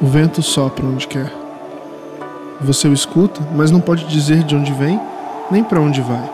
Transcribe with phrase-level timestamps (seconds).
[0.00, 1.32] O vento sopra onde quer.
[2.60, 4.98] Você o escuta, mas não pode dizer de onde vem
[5.50, 6.30] nem para onde vai.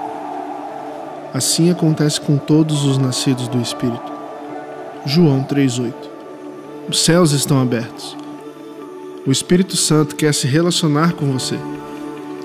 [1.33, 4.13] Assim acontece com todos os nascidos do Espírito.
[5.07, 5.95] João 3,8
[6.91, 8.15] Os céus estão abertos.
[9.27, 11.59] O Espírito Santo quer se relacionar com você,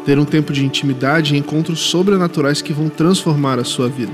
[0.06, 4.14] ter um tempo de intimidade e encontros sobrenaturais que vão transformar a sua vida.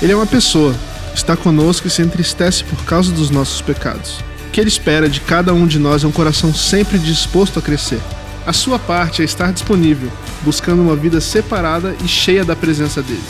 [0.00, 0.72] Ele é uma pessoa,
[1.12, 4.22] está conosco e se entristece por causa dos nossos pecados
[4.56, 8.00] que ele espera de cada um de nós é um coração sempre disposto a crescer.
[8.46, 10.10] A sua parte é estar disponível,
[10.42, 13.22] buscando uma vida separada e cheia da presença dele.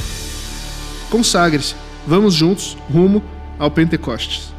[1.11, 1.75] Consagre-se,
[2.07, 3.25] vamos juntos rumo
[3.59, 4.53] ao Pentecostes.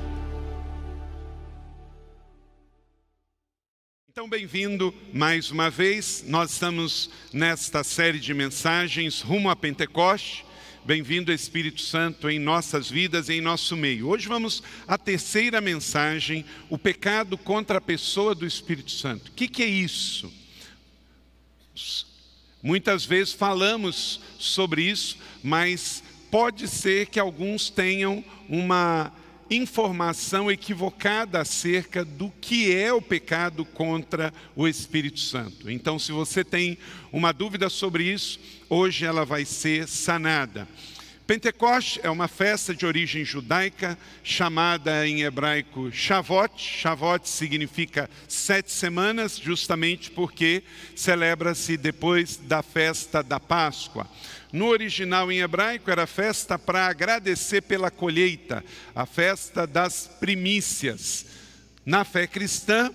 [4.12, 6.26] Então, bem-vindo mais uma vez.
[6.28, 10.44] Nós estamos nesta série de mensagens rumo a Pentecoste.
[10.88, 14.08] Bem-vindo, Espírito Santo, em nossas vidas e em nosso meio.
[14.08, 19.28] Hoje vamos à terceira mensagem: o pecado contra a pessoa do Espírito Santo.
[19.28, 20.32] O que, que é isso?
[22.64, 29.12] Muitas vezes falamos sobre isso, mas pode ser que alguns tenham uma
[29.50, 35.70] informação equivocada acerca do que é o pecado contra o Espírito Santo.
[35.70, 36.78] Então, se você tem
[37.12, 38.40] uma dúvida sobre isso,
[38.70, 40.68] hoje ela vai ser sanada.
[41.28, 46.54] Pentecoste é uma festa de origem judaica, chamada em hebraico Shavuot.
[46.58, 50.64] Shavuot significa sete semanas, justamente porque
[50.96, 54.08] celebra-se depois da festa da Páscoa.
[54.54, 58.64] No original em hebraico era festa para agradecer pela colheita,
[58.96, 61.26] a festa das primícias.
[61.86, 62.90] Na fé cristã,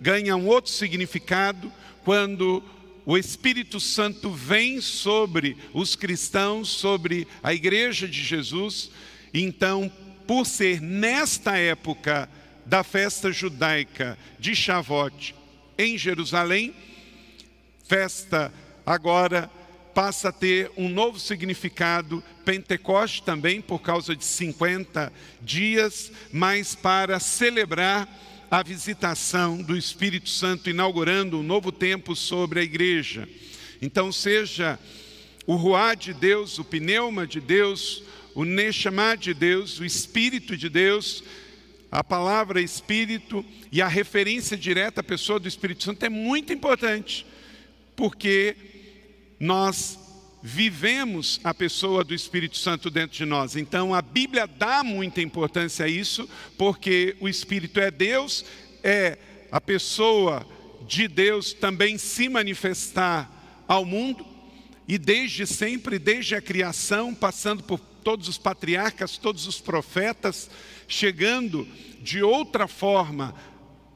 [0.00, 1.72] ganha um outro significado
[2.04, 2.62] quando
[3.06, 8.90] o Espírito Santo vem sobre os cristãos, sobre a igreja de Jesus.
[9.32, 9.90] Então,
[10.26, 12.28] por ser nesta época
[12.64, 15.34] da festa judaica de Shavuot
[15.76, 16.74] em Jerusalém,
[17.86, 18.52] festa
[18.86, 19.50] agora
[19.94, 27.20] passa a ter um novo significado, Pentecoste também, por causa de 50 dias, mas para
[27.20, 28.08] celebrar
[28.56, 33.28] a visitação do Espírito Santo, inaugurando um novo tempo sobre a igreja.
[33.82, 34.78] Então, seja
[35.44, 40.68] o Ruá de Deus, o pneuma de Deus, o Neshama de Deus, o Espírito de
[40.68, 41.24] Deus,
[41.90, 47.26] a palavra Espírito e a referência direta à pessoa do Espírito Santo é muito importante,
[47.96, 48.54] porque
[49.40, 49.98] nós
[50.46, 53.56] vivemos a pessoa do Espírito Santo dentro de nós.
[53.56, 56.28] Então a Bíblia dá muita importância a isso,
[56.58, 58.44] porque o Espírito é Deus,
[58.82, 59.16] é
[59.50, 60.46] a pessoa
[60.86, 64.26] de Deus também se manifestar ao mundo,
[64.86, 70.50] e desde sempre, desde a criação, passando por todos os patriarcas, todos os profetas,
[70.86, 71.66] chegando
[72.02, 73.34] de outra forma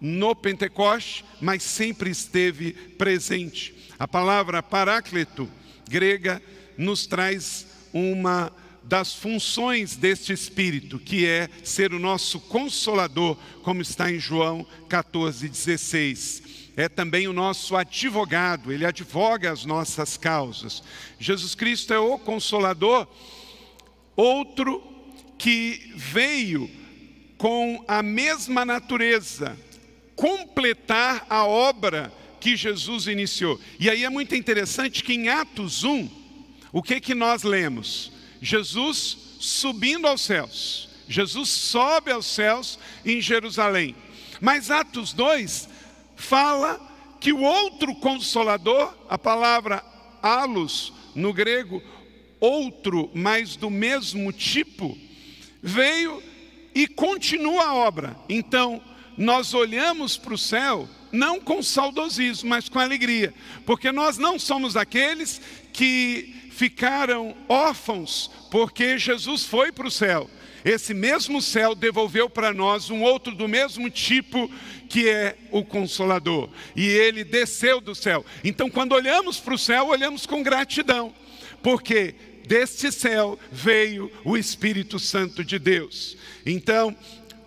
[0.01, 3.75] no Pentecoste, mas sempre esteve presente.
[3.99, 5.47] A palavra paráclito
[5.89, 6.43] grega
[6.77, 8.53] nos traz uma
[8.85, 16.43] das funções deste Espírito, que é ser o nosso consolador, como está em João 14,16.
[16.77, 20.83] É também o nosso advogado, ele advoga as nossas causas.
[21.19, 23.07] Jesus Cristo é o consolador,
[24.17, 24.83] outro
[25.37, 26.71] que veio
[27.37, 29.57] com a mesma natureza
[30.17, 33.61] completar a obra que Jesus iniciou.
[33.79, 36.09] E aí é muito interessante que em Atos 1,
[36.73, 38.13] o que que nós lemos?
[38.41, 40.89] Jesus subindo aos céus.
[41.09, 43.95] Jesus sobe aos céus em Jerusalém.
[44.41, 45.69] Mas Atos 2
[46.17, 46.79] fala
[47.21, 49.85] que o outro consolador, a palavra
[50.23, 51.83] alos no grego,
[52.41, 54.97] outro, mas do mesmo tipo,
[55.63, 56.23] veio
[56.75, 58.17] e continua a obra.
[58.29, 58.83] Então,
[59.19, 63.35] nós olhamos para o céu não com saudosismo, mas com alegria,
[63.67, 65.41] porque nós não somos aqueles
[65.73, 70.29] que ficaram órfãos porque Jesus foi para o céu.
[70.65, 74.51] Esse mesmo céu devolveu para nós um outro do mesmo tipo,
[74.89, 76.51] que é o Consolador.
[76.75, 78.25] E ele desceu do céu.
[78.43, 81.15] Então, quando olhamos para o céu, olhamos com gratidão,
[81.63, 82.15] porque
[82.47, 86.17] deste céu veio o Espírito Santo de Deus.
[86.45, 86.95] Então,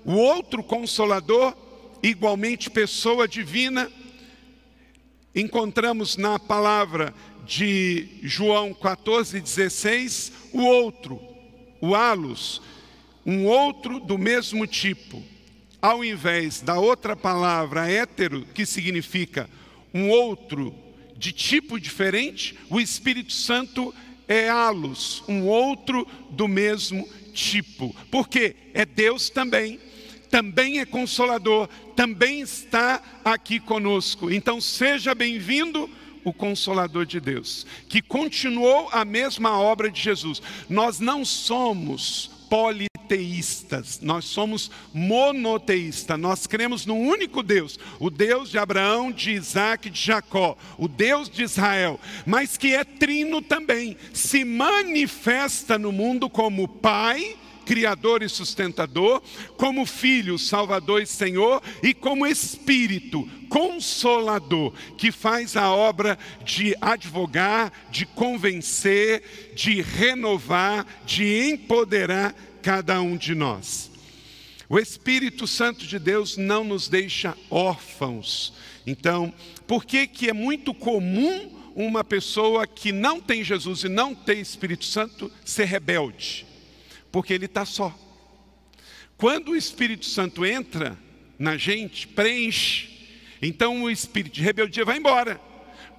[0.05, 1.55] o outro Consolador
[2.01, 3.91] igualmente pessoa divina,
[5.35, 7.13] encontramos na palavra
[7.45, 11.21] de João 14,16 o outro,
[11.79, 12.61] o halos,
[13.25, 15.23] um outro do mesmo tipo.
[15.81, 19.49] Ao invés da outra palavra hétero, que significa
[19.93, 20.73] um outro
[21.17, 23.93] de tipo diferente, o Espírito Santo
[24.27, 27.95] é halos, um outro do mesmo tipo.
[28.11, 29.79] Porque é Deus também
[30.31, 34.31] também é consolador, também está aqui conosco.
[34.31, 35.89] Então seja bem-vindo
[36.23, 40.41] o Consolador de Deus, que continuou a mesma obra de Jesus.
[40.69, 48.57] Nós não somos politeístas, nós somos monoteístas, nós cremos no único Deus, o Deus de
[48.57, 54.45] Abraão, de Isaac de Jacó, o Deus de Israel, mas que é trino também, se
[54.45, 59.21] manifesta no mundo como Pai, Criador e sustentador,
[59.57, 67.71] como Filho, Salvador e Senhor, e como Espírito, Consolador, que faz a obra de advogar,
[67.91, 73.91] de convencer, de renovar, de empoderar cada um de nós.
[74.69, 78.53] O Espírito Santo de Deus não nos deixa órfãos.
[78.87, 79.33] Então,
[79.67, 84.39] por que, que é muito comum uma pessoa que não tem Jesus e não tem
[84.39, 86.45] Espírito Santo ser rebelde?
[87.11, 87.97] Porque ele está só.
[89.17, 90.97] Quando o Espírito Santo entra
[91.37, 92.91] na gente, preenche,
[93.41, 95.39] então o espírito de rebeldia vai embora.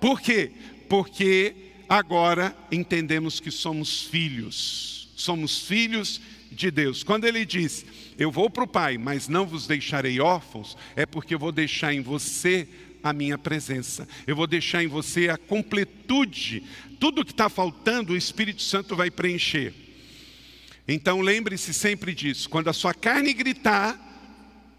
[0.01, 0.53] Por quê?
[0.89, 1.55] Porque
[1.89, 5.09] agora entendemos que somos filhos.
[5.17, 6.21] Somos filhos
[6.51, 7.03] de Deus.
[7.03, 7.85] Quando ele diz,
[8.19, 11.93] eu vou para o Pai, mas não vos deixarei órfãos, é porque eu vou deixar
[11.93, 12.69] em você
[13.03, 14.07] a minha presença.
[14.27, 16.63] Eu vou deixar em você a completude.
[17.01, 19.75] Tudo que está faltando, o Espírito Santo vai preencher.
[20.87, 22.49] Então lembre-se sempre disso.
[22.49, 23.99] Quando a sua carne gritar,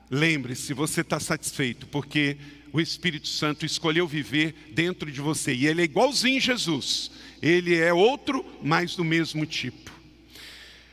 [0.10, 2.38] lembre-se, você está satisfeito, porque
[2.74, 5.54] o Espírito Santo escolheu viver dentro de você.
[5.54, 7.12] E ele é igualzinho Jesus.
[7.42, 9.92] Ele é outro, mas do mesmo tipo.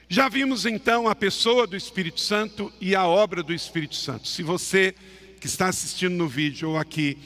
[0.08, 4.28] Já vimos então a pessoa do Espírito Santo e a obra do Espírito Santo.
[4.28, 4.94] Se você
[5.40, 7.16] que está assistindo no vídeo ou aqui,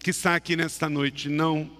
[0.00, 1.70] que está aqui nesta noite, não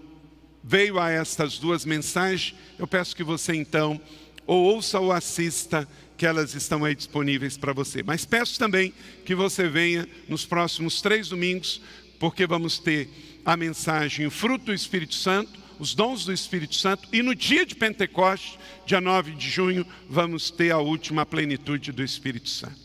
[0.63, 4.01] veio a estas duas mensagens, eu peço que você então
[4.47, 8.03] ou ouça ou assista, que elas estão aí disponíveis para você.
[8.03, 8.93] Mas peço também
[9.25, 11.81] que você venha nos próximos três domingos,
[12.19, 13.09] porque vamos ter
[13.45, 17.67] a mensagem o fruto do Espírito Santo, os dons do Espírito Santo, e no dia
[17.67, 22.85] de Pentecostes, dia 9 de junho, vamos ter a última plenitude do Espírito Santo.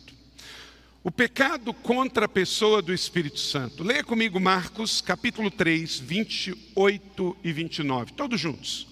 [1.01, 3.83] O pecado contra a pessoa do Espírito Santo.
[3.83, 8.88] Leia comigo Marcos, capítulo 3, 28 e 29, todos juntos.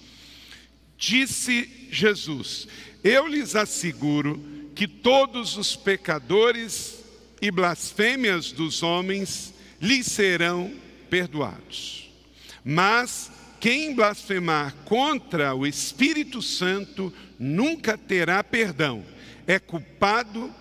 [0.98, 2.68] Disse Jesus:
[3.04, 4.42] Eu lhes asseguro
[4.74, 7.04] que todos os pecadores
[7.42, 10.74] e blasfêmias dos homens lhes serão
[11.10, 12.10] perdoados.
[12.64, 19.04] Mas quem blasfemar contra o Espírito Santo nunca terá perdão,
[19.46, 20.54] é culpado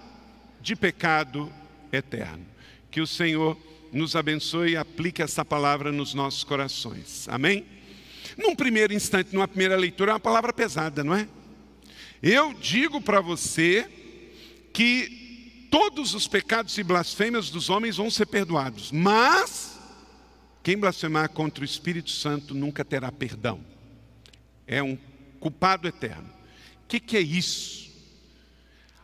[0.60, 1.52] de pecado
[1.92, 2.46] eterno.
[2.90, 3.58] Que o Senhor
[3.92, 7.28] nos abençoe e aplique essa palavra nos nossos corações.
[7.28, 7.64] Amém?
[8.36, 11.26] Num primeiro instante, numa primeira leitura, é uma palavra pesada, não é?
[12.22, 13.88] Eu digo para você
[14.72, 19.78] que todos os pecados e blasfêmias dos homens vão ser perdoados, mas
[20.62, 23.60] quem blasfemar contra o Espírito Santo nunca terá perdão.
[24.66, 24.98] É um
[25.38, 26.28] culpado eterno.
[26.84, 27.90] O que, que é isso?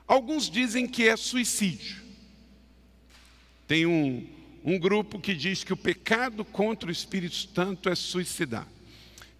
[0.06, 2.02] Alguns dizem que é suicídio.
[3.66, 4.26] Tem um,
[4.64, 8.66] um grupo que diz que o pecado contra o Espírito Santo é suicidar.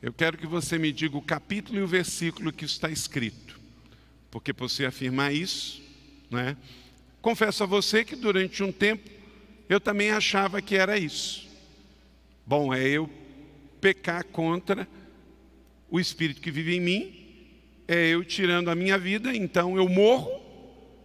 [0.03, 3.61] Eu quero que você me diga o capítulo e o versículo que está escrito,
[4.33, 5.81] porque para você afirmar isso,
[6.29, 6.57] não é?
[7.21, 9.09] Confesso a você que durante um tempo
[9.69, 11.49] eu também achava que era isso.
[12.45, 13.09] Bom, é eu
[13.81, 14.89] pecar contra
[15.89, 17.37] o Espírito que vive em mim,
[17.87, 20.33] é eu tirando a minha vida, então eu morro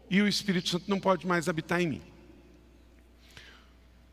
[0.10, 2.02] e o Espírito Santo não pode mais habitar em mim.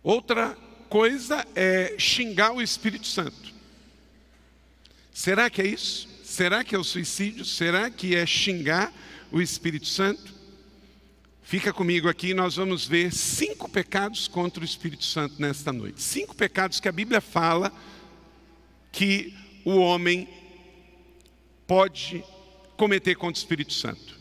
[0.03, 0.55] Outra
[0.91, 3.54] coisa é xingar o Espírito Santo.
[5.15, 6.09] Será que é isso?
[6.25, 7.45] Será que é o suicídio?
[7.45, 8.93] Será que é xingar
[9.31, 10.35] o Espírito Santo?
[11.41, 16.03] Fica comigo aqui, nós vamos ver cinco pecados contra o Espírito Santo nesta noite.
[16.03, 17.73] Cinco pecados que a Bíblia fala
[18.91, 19.33] que
[19.65, 20.29] o homem
[21.65, 22.25] pode
[22.77, 24.19] cometer contra o Espírito Santo.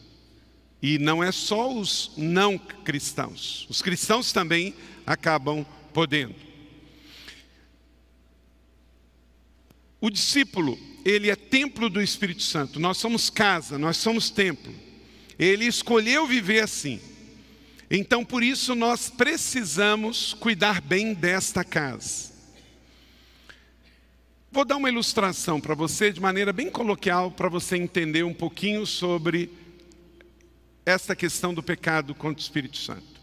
[0.79, 4.75] E não é só os não cristãos, os cristãos também
[5.07, 6.52] acabam podendo.
[10.03, 12.77] O discípulo, ele é templo do Espírito Santo.
[12.77, 14.75] Nós somos casa, nós somos templo.
[15.39, 16.99] Ele escolheu viver assim.
[17.89, 22.33] Então, por isso, nós precisamos cuidar bem desta casa.
[24.51, 28.85] Vou dar uma ilustração para você, de maneira bem coloquial, para você entender um pouquinho
[28.85, 29.49] sobre
[30.85, 33.21] esta questão do pecado contra o Espírito Santo.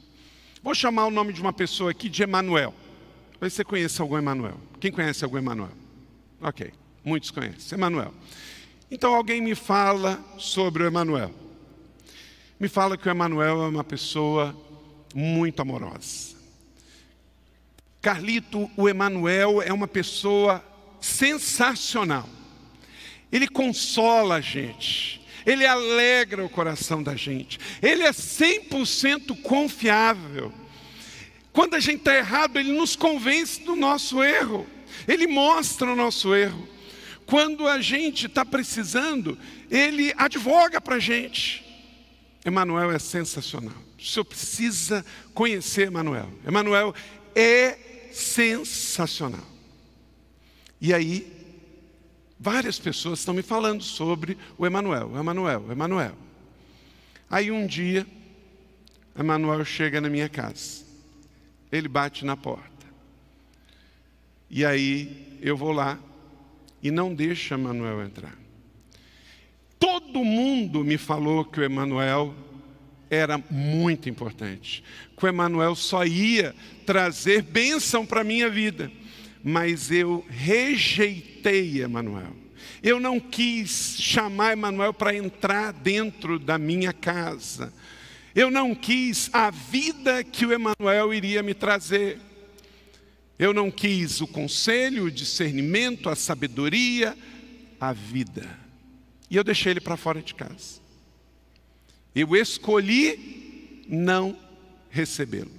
[0.63, 2.75] Vou chamar o nome de uma pessoa aqui de Emanuel.
[3.39, 4.59] Você conhece algum Emanuel?
[4.81, 5.90] Quem conhece algum Emanuel?
[6.43, 6.73] Ok,
[7.05, 7.77] muitos conhecem.
[7.77, 8.15] Emanuel.
[8.91, 11.35] Então alguém me fala sobre o Emanuel.
[12.59, 14.57] Me fala que o Emanuel é uma pessoa
[15.15, 16.35] muito amorosa.
[18.01, 20.65] Carlito, o Emanuel, é uma pessoa
[21.01, 22.29] sensacional.
[23.31, 30.53] Ele consola a gente, ele alegra o coração da gente, ele é 100% confiável.
[31.53, 34.67] Quando a gente está errado, ele nos convence do nosso erro,
[35.07, 36.69] ele mostra o nosso erro.
[37.27, 39.39] Quando a gente está precisando,
[39.71, 41.65] ele advoga para a gente.
[42.45, 43.77] Emanuel é sensacional.
[43.99, 45.05] O senhor precisa
[45.35, 46.29] conhecer Emanuel.
[46.47, 46.95] Emanuel
[47.35, 47.79] é
[48.13, 49.47] sensacional.
[50.81, 51.31] E aí,
[52.39, 56.17] várias pessoas estão me falando sobre o Emanuel, o Emanuel, o Emanuel.
[57.31, 58.07] Aí um dia,
[59.17, 60.85] Emanuel chega na minha casa.
[61.71, 62.80] Ele bate na porta.
[64.51, 65.99] E aí eu vou lá
[66.83, 68.37] e não deixo Emanuel entrar.
[69.79, 72.35] Todo mundo me falou que o Emanuel
[73.09, 74.85] era muito importante.
[75.17, 76.55] Que o Emanuel só ia
[76.85, 78.91] trazer bênção para a minha vida.
[79.43, 82.37] Mas eu rejeitei Emanuel.
[82.83, 87.73] Eu não quis chamar Emanuel para entrar dentro da minha casa.
[88.35, 92.19] Eu não quis a vida que o Emanuel iria me trazer.
[93.41, 97.17] Eu não quis o conselho, o discernimento, a sabedoria,
[97.81, 98.47] a vida.
[99.31, 100.79] E eu deixei ele para fora de casa.
[102.15, 104.39] Eu escolhi não
[104.91, 105.51] recebê-lo.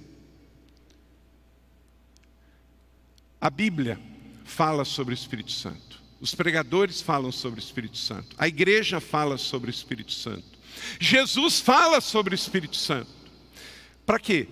[3.40, 3.98] A Bíblia
[4.44, 6.00] fala sobre o Espírito Santo.
[6.20, 8.36] Os pregadores falam sobre o Espírito Santo.
[8.38, 10.56] A igreja fala sobre o Espírito Santo.
[11.00, 13.10] Jesus fala sobre o Espírito Santo.
[14.06, 14.46] Para quê?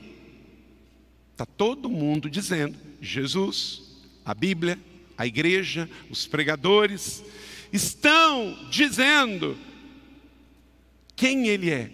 [1.31, 3.83] Está todo mundo dizendo: Jesus,
[4.25, 4.79] a Bíblia,
[5.17, 7.23] a igreja, os pregadores
[7.73, 9.57] estão dizendo
[11.15, 11.91] quem Ele é.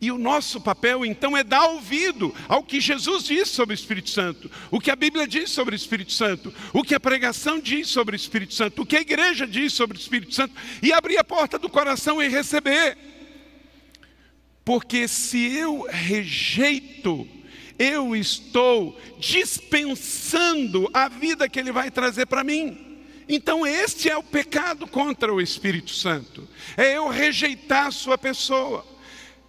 [0.00, 4.10] E o nosso papel então é dar ouvido ao que Jesus diz sobre o Espírito
[4.10, 7.88] Santo, o que a Bíblia diz sobre o Espírito Santo, o que a pregação diz
[7.88, 11.18] sobre o Espírito Santo, o que a igreja diz sobre o Espírito Santo, e abrir
[11.18, 12.96] a porta do coração e receber.
[14.64, 17.26] Porque se eu rejeito,
[17.78, 22.86] eu estou dispensando a vida que Ele vai trazer para mim.
[23.28, 28.84] Então, este é o pecado contra o Espírito Santo, é eu rejeitar a sua pessoa,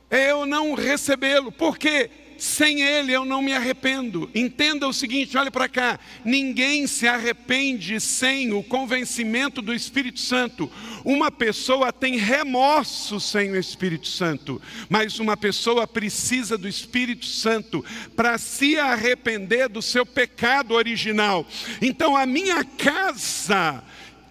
[0.10, 4.30] é eu não recebê-lo, porque sem ele eu não me arrependo.
[4.34, 10.72] Entenda o seguinte: olhe para cá, ninguém se arrepende sem o convencimento do Espírito Santo.
[11.04, 17.84] Uma pessoa tem remorso sem o Espírito Santo, mas uma pessoa precisa do Espírito Santo
[18.16, 21.48] para se arrepender do seu pecado original.
[21.82, 23.84] Então a minha casa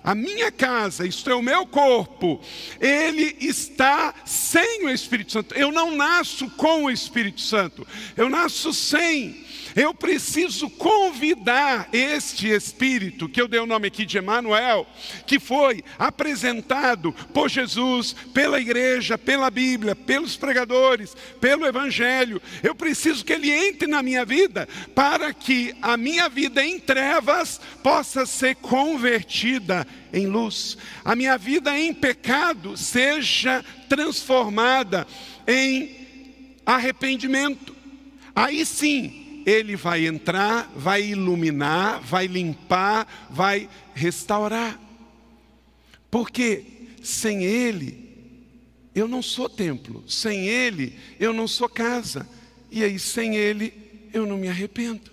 [0.08, 2.40] a minha casa, isto é o meu corpo,
[2.80, 5.54] ele está sem o Espírito Santo.
[5.54, 7.86] Eu não nasço com o Espírito Santo,
[8.16, 9.44] eu nasço sem.
[9.78, 14.84] Eu preciso convidar este Espírito, que eu dei o nome aqui de Emanuel,
[15.24, 22.42] que foi apresentado por Jesus, pela igreja, pela Bíblia, pelos pregadores, pelo Evangelho.
[22.60, 27.60] Eu preciso que ele entre na minha vida para que a minha vida em trevas
[27.80, 30.76] possa ser convertida em luz.
[31.04, 35.06] A minha vida em pecado seja transformada
[35.46, 36.08] em
[36.66, 37.76] arrependimento.
[38.34, 44.78] Aí sim, ele vai entrar, vai iluminar, vai limpar, vai restaurar.
[46.10, 46.64] Porque
[47.02, 48.08] sem Ele,
[48.94, 52.28] eu não sou templo, sem Ele, eu não sou casa,
[52.70, 53.72] e aí sem Ele,
[54.12, 55.10] eu não me arrependo.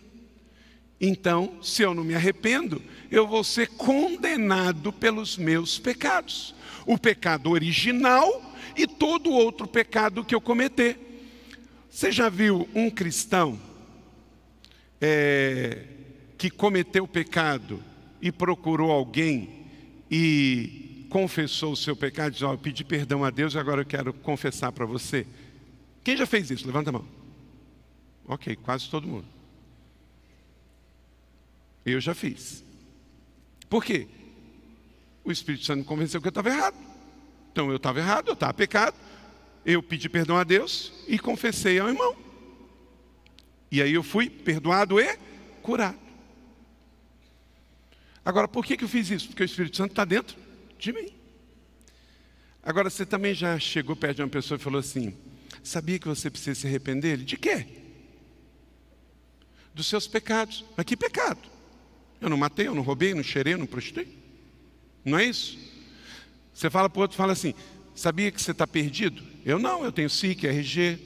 [0.99, 6.55] Então, se eu não me arrependo, eu vou ser condenado pelos meus pecados,
[6.85, 10.97] o pecado original e todo outro pecado que eu cometer.
[11.89, 13.59] Você já viu um cristão
[15.01, 15.83] é,
[16.37, 17.81] que cometeu pecado
[18.21, 19.65] e procurou alguém
[20.09, 23.85] e confessou o seu pecado, diz: oh, eu pedi perdão a Deus e agora eu
[23.85, 25.25] quero confessar para você.
[26.03, 26.65] Quem já fez isso?
[26.65, 27.07] Levanta a mão.
[28.27, 29.25] Ok, quase todo mundo.
[31.85, 32.63] Eu já fiz.
[33.69, 34.07] Por quê?
[35.23, 36.75] O Espírito Santo me convenceu que eu estava errado.
[37.51, 38.95] Então eu estava errado, eu estava pecado.
[39.65, 42.24] Eu pedi perdão a Deus e confessei ao irmão.
[43.71, 45.17] E aí eu fui perdoado e
[45.61, 46.05] curado.
[48.23, 49.27] Agora, por que, que eu fiz isso?
[49.27, 50.35] Porque o Espírito Santo está dentro
[50.79, 51.13] de mim.
[52.63, 55.15] Agora, você também já chegou perto de uma pessoa e falou assim:
[55.63, 57.17] Sabia que você precisa se arrepender?
[57.17, 57.67] De quê?
[59.73, 60.65] Dos seus pecados.
[60.75, 61.39] Mas que pecado?
[62.19, 64.07] Eu não matei, eu não roubei, eu não cheirei, eu não prostituí.
[65.03, 65.59] Não é isso?
[66.53, 67.53] Você fala para o outro, fala assim:
[67.93, 69.21] Sabia que você está perdido?
[69.45, 70.97] Eu não, eu tenho SIC, RG,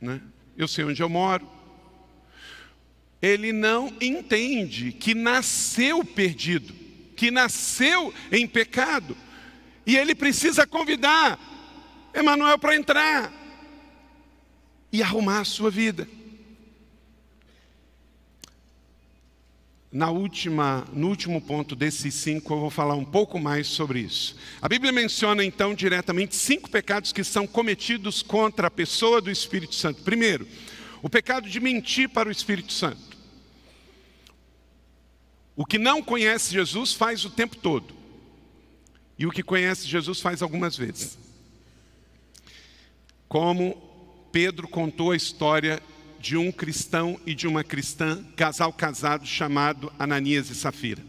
[0.00, 0.20] né?
[0.56, 1.48] Eu sei onde eu moro.
[3.20, 6.74] Ele não entende que nasceu perdido,
[7.16, 9.16] que nasceu em pecado.
[9.86, 11.38] E ele precisa convidar
[12.14, 13.32] Emanuel para entrar
[14.92, 16.06] e arrumar a sua vida.
[19.92, 24.34] Na última, no último ponto desses cinco, eu vou falar um pouco mais sobre isso.
[24.62, 29.74] A Bíblia menciona então diretamente cinco pecados que são cometidos contra a pessoa do Espírito
[29.74, 30.02] Santo.
[30.02, 30.48] Primeiro,
[31.02, 33.12] o pecado de mentir para o Espírito Santo.
[35.54, 37.94] O que não conhece Jesus faz o tempo todo,
[39.18, 41.18] e o que conhece Jesus faz algumas vezes.
[43.28, 43.76] Como
[44.32, 45.82] Pedro contou a história
[46.22, 51.02] de um cristão e de uma cristã, casal casado chamado Ananias e Safira.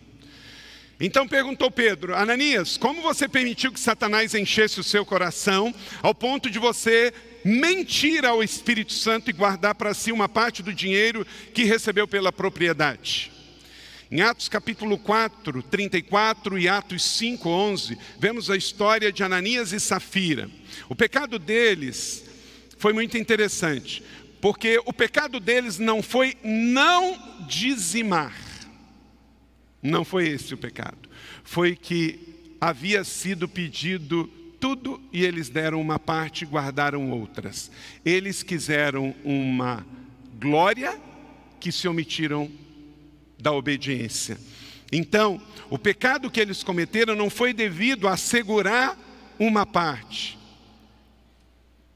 [0.99, 6.49] Então perguntou Pedro: Ananias, como você permitiu que Satanás enchesse o seu coração ao ponto
[6.49, 7.13] de você
[7.45, 12.31] mentir ao Espírito Santo e guardar para si uma parte do dinheiro que recebeu pela
[12.31, 13.31] propriedade?
[14.09, 19.79] Em Atos capítulo 4, 34 e Atos 5, 11, vemos a história de Ananias e
[19.79, 20.49] Safira.
[20.89, 22.23] O pecado deles
[22.77, 24.03] foi muito interessante.
[24.43, 28.35] Porque o pecado deles não foi não dizimar.
[29.81, 31.09] Não foi esse o pecado.
[31.45, 32.19] Foi que
[32.59, 37.71] havia sido pedido tudo e eles deram uma parte e guardaram outras.
[38.03, 39.87] Eles quiseram uma
[40.37, 40.99] glória
[41.57, 42.51] que se omitiram
[43.39, 44.37] da obediência.
[44.91, 48.99] Então, o pecado que eles cometeram não foi devido a assegurar
[49.39, 50.37] uma parte,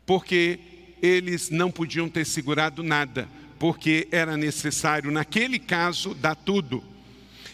[0.06, 3.28] porque eles não podiam ter segurado nada,
[3.60, 6.84] porque era necessário, naquele caso, dar tudo.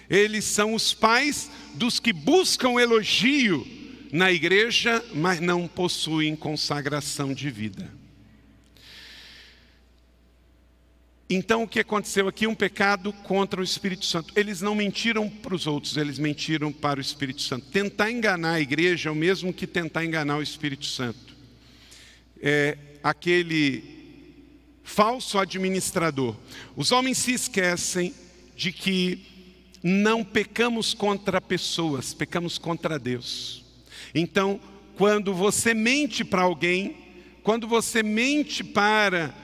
[0.10, 3.66] Eles são os pais dos que buscam elogio
[4.12, 7.92] na igreja, mas não possuem consagração de vida.
[11.30, 12.46] Então o que aconteceu aqui?
[12.46, 14.32] Um pecado contra o Espírito Santo.
[14.36, 17.65] Eles não mentiram para os outros, eles mentiram para o Espírito Santo.
[17.72, 21.34] Tentar enganar a igreja é o mesmo que tentar enganar o Espírito Santo.
[22.39, 23.84] É, aquele
[24.84, 26.36] falso administrador.
[26.76, 28.13] Os homens se esquecem
[28.56, 29.20] de que
[29.84, 33.66] não pecamos contra pessoas, pecamos contra Deus.
[34.16, 34.60] Então,
[34.96, 36.96] quando você mente para alguém,
[37.44, 39.36] quando você mente para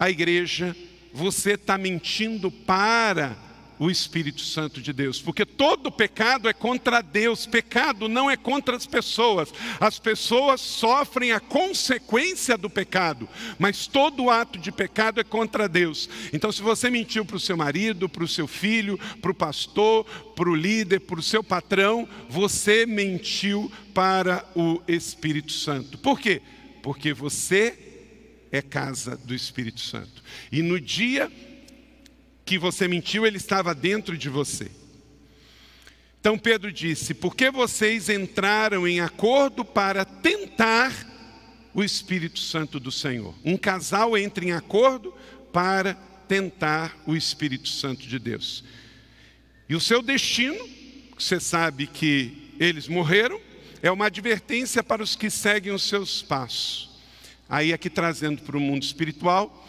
[0.00, 0.76] a igreja,
[1.12, 3.36] você está mentindo para
[3.78, 8.76] o Espírito Santo de Deus, porque todo pecado é contra Deus, pecado não é contra
[8.76, 9.52] as pessoas.
[9.80, 16.08] As pessoas sofrem a consequência do pecado, mas todo ato de pecado é contra Deus.
[16.32, 20.04] Então, se você mentiu para o seu marido, para o seu filho, para o pastor,
[20.36, 25.98] para o líder, para o seu patrão, você mentiu para o Espírito Santo.
[25.98, 26.40] Por quê?
[26.82, 27.78] Porque você
[28.52, 30.22] é casa do Espírito Santo.
[30.52, 31.30] E no dia
[32.44, 34.70] que você mentiu, ele estava dentro de você.
[36.20, 40.92] Então Pedro disse: Por que vocês entraram em acordo para tentar
[41.74, 43.34] o Espírito Santo do Senhor?
[43.44, 45.14] Um casal entra em acordo
[45.52, 45.94] para
[46.26, 48.64] tentar o Espírito Santo de Deus.
[49.68, 50.68] E o seu destino,
[51.18, 53.40] você sabe que eles morreram,
[53.82, 56.90] é uma advertência para os que seguem os seus passos.
[57.48, 59.62] Aí, aqui trazendo para o mundo espiritual,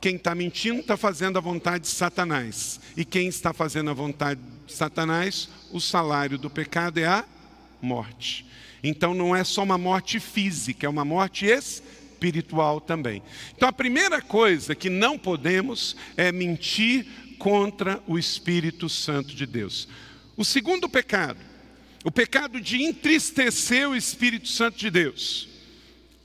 [0.00, 2.80] quem está mentindo está fazendo a vontade de Satanás.
[2.96, 7.24] E quem está fazendo a vontade de Satanás, o salário do pecado é a
[7.82, 8.46] morte.
[8.82, 13.22] Então não é só uma morte física, é uma morte espiritual também.
[13.56, 17.06] Então a primeira coisa que não podemos é mentir
[17.38, 19.88] contra o Espírito Santo de Deus.
[20.36, 21.40] O segundo pecado,
[22.04, 25.47] o pecado de entristecer o Espírito Santo de Deus.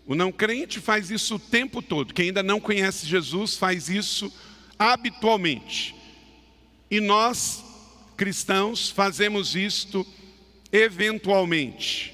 [0.05, 2.13] O não crente faz isso o tempo todo.
[2.13, 4.31] Quem ainda não conhece Jesus faz isso
[4.77, 5.95] habitualmente.
[6.91, 7.63] E nós,
[8.17, 10.05] cristãos, fazemos isto
[10.71, 12.13] eventualmente.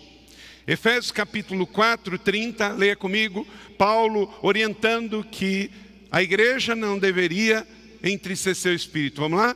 [0.67, 5.71] Efésios capítulo 4, 30, leia comigo, Paulo orientando que
[6.12, 7.67] a igreja não deveria
[8.04, 9.21] entristecer o espírito.
[9.21, 9.56] Vamos lá?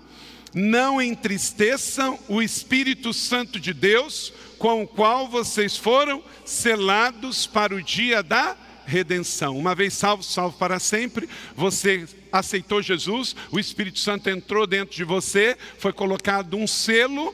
[0.56, 7.82] Não entristeçam o Espírito Santo de Deus, com o qual vocês foram selados para o
[7.82, 9.58] dia da redenção.
[9.58, 15.04] Uma vez salvo, salvo para sempre, você aceitou Jesus, o Espírito Santo entrou dentro de
[15.04, 17.34] você, foi colocado um selo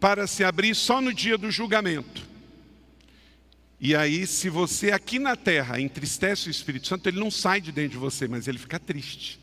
[0.00, 2.32] para se abrir só no dia do julgamento.
[3.80, 7.72] E aí, se você aqui na terra entristece o Espírito Santo, ele não sai de
[7.72, 9.40] dentro de você, mas ele fica triste.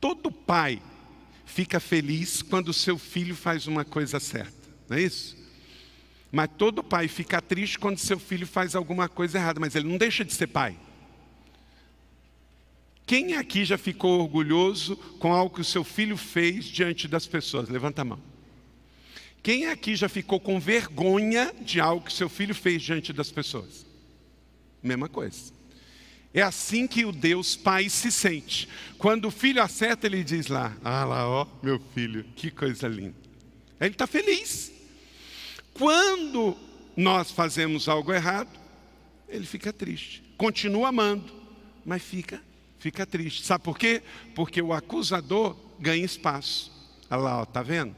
[0.00, 0.82] Todo pai
[1.44, 5.37] fica feliz quando seu filho faz uma coisa certa, não é isso?
[6.30, 9.96] Mas todo pai fica triste quando seu filho faz alguma coisa errada, mas ele não
[9.96, 10.76] deixa de ser pai.
[13.06, 17.70] Quem aqui já ficou orgulhoso com algo que o seu filho fez diante das pessoas?
[17.70, 18.20] Levanta a mão.
[19.42, 23.86] Quem aqui já ficou com vergonha de algo que seu filho fez diante das pessoas?
[24.82, 25.52] Mesma coisa.
[26.34, 28.68] É assim que o Deus Pai se sente.
[28.98, 33.16] Quando o filho acerta, ele diz lá: Ah, lá, ó, meu filho, que coisa linda.
[33.80, 34.70] Ele está feliz.
[35.78, 36.56] Quando
[36.96, 38.50] nós fazemos algo errado,
[39.28, 40.22] ele fica triste.
[40.36, 41.32] Continua amando,
[41.84, 42.42] mas fica,
[42.78, 43.44] fica triste.
[43.44, 44.02] Sabe por quê?
[44.34, 46.72] Porque o acusador ganha espaço.
[47.08, 47.94] Olha lá, está vendo?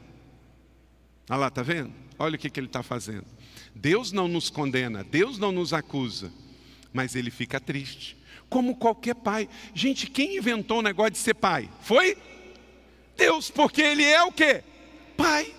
[1.29, 1.91] Olha lá, está vendo?
[2.19, 3.25] Olha o que, que ele está fazendo.
[3.73, 6.31] Deus não nos condena, Deus não nos acusa,
[6.93, 8.15] mas ele fica triste.
[8.49, 9.49] Como qualquer pai.
[9.73, 11.69] Gente, quem inventou o negócio de ser pai?
[11.81, 12.17] Foi
[13.17, 14.63] Deus, porque ele é o quê?
[15.17, 15.55] Pai.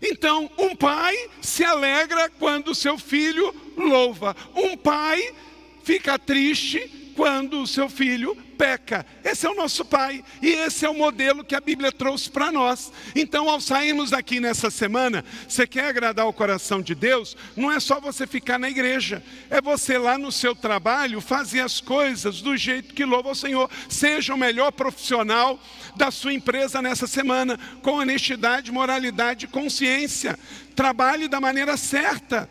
[0.00, 4.36] Então, um pai se alegra quando seu filho louva.
[4.54, 5.34] Um pai
[5.82, 9.06] fica triste quando o seu filho peca.
[9.24, 12.50] Esse é o nosso pai e esse é o modelo que a Bíblia trouxe para
[12.50, 12.92] nós.
[13.14, 17.36] Então, ao sairmos daqui nessa semana, você quer agradar o coração de Deus?
[17.56, 21.80] Não é só você ficar na igreja, é você lá no seu trabalho fazer as
[21.80, 23.70] coisas do jeito que louva o Senhor.
[23.88, 25.58] Seja o melhor profissional
[25.94, 30.36] da sua empresa nessa semana, com honestidade, moralidade e consciência.
[30.74, 32.48] Trabalhe da maneira certa.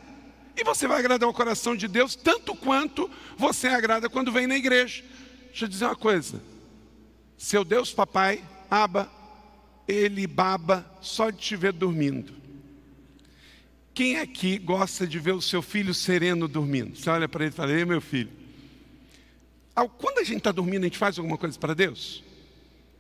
[0.56, 4.56] E você vai agradar o coração de Deus tanto quanto você agrada quando vem na
[4.56, 5.04] igreja.
[5.58, 6.40] Deixa eu dizer uma coisa.
[7.36, 9.12] Seu Deus papai, aba,
[9.88, 12.32] ele baba só de te ver dormindo.
[13.92, 16.96] Quem aqui gosta de ver o seu filho sereno dormindo?
[16.96, 18.30] Você olha para ele e fala, ei meu filho.
[19.98, 22.24] Quando a gente está dormindo, a gente faz alguma coisa para Deus?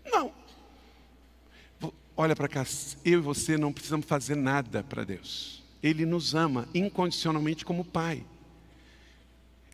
[0.03, 0.33] Não.
[2.15, 2.65] Olha para cá,
[3.05, 5.61] eu e você não precisamos fazer nada para Deus.
[5.83, 8.25] Ele nos ama incondicionalmente como Pai.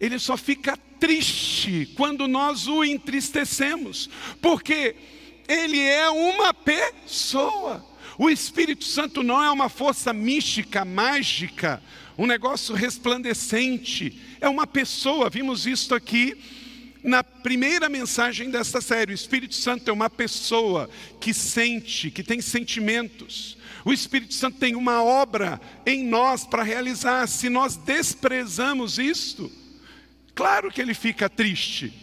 [0.04, 4.10] Ele só fica triste quando nós o entristecemos,
[4.42, 4.98] porque
[5.48, 7.86] ele é uma pessoa.
[8.18, 11.82] O Espírito Santo não é uma força mística, mágica,
[12.18, 15.30] um negócio resplandecente, é uma pessoa.
[15.30, 16.38] Vimos isso aqui
[17.02, 19.14] na primeira mensagem desta série.
[19.14, 20.90] O Espírito Santo é uma pessoa
[21.22, 23.58] que sente, que tem sentimentos.
[23.86, 27.26] O Espírito Santo tem uma obra em nós para realizar.
[27.26, 29.50] Se nós desprezamos isto,
[30.36, 31.94] Claro que ele fica triste,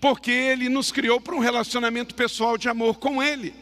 [0.00, 3.54] porque ele nos criou para um relacionamento pessoal de amor com ele.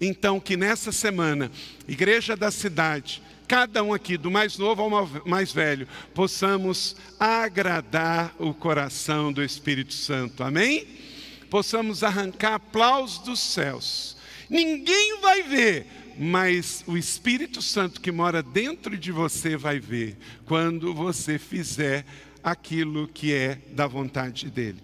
[0.00, 1.50] Então, que nessa semana,
[1.86, 8.54] igreja da cidade, cada um aqui, do mais novo ao mais velho, possamos agradar o
[8.54, 10.86] coração do Espírito Santo, amém?
[11.50, 14.16] Possamos arrancar aplausos dos céus.
[14.48, 15.86] Ninguém vai ver,
[16.16, 22.06] mas o Espírito Santo que mora dentro de você vai ver quando você fizer
[22.42, 24.82] aquilo que é da vontade dele.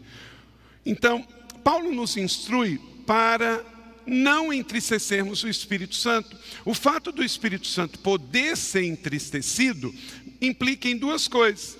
[0.85, 1.27] Então,
[1.65, 3.65] Paulo nos instrui para
[4.07, 6.37] não entristecermos o Espírito Santo.
[6.65, 9.93] O fato do Espírito Santo poder ser entristecido
[10.41, 11.77] implica em duas coisas: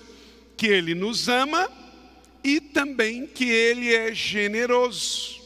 [0.57, 1.71] que ele nos ama
[2.43, 5.37] e também que ele é generoso.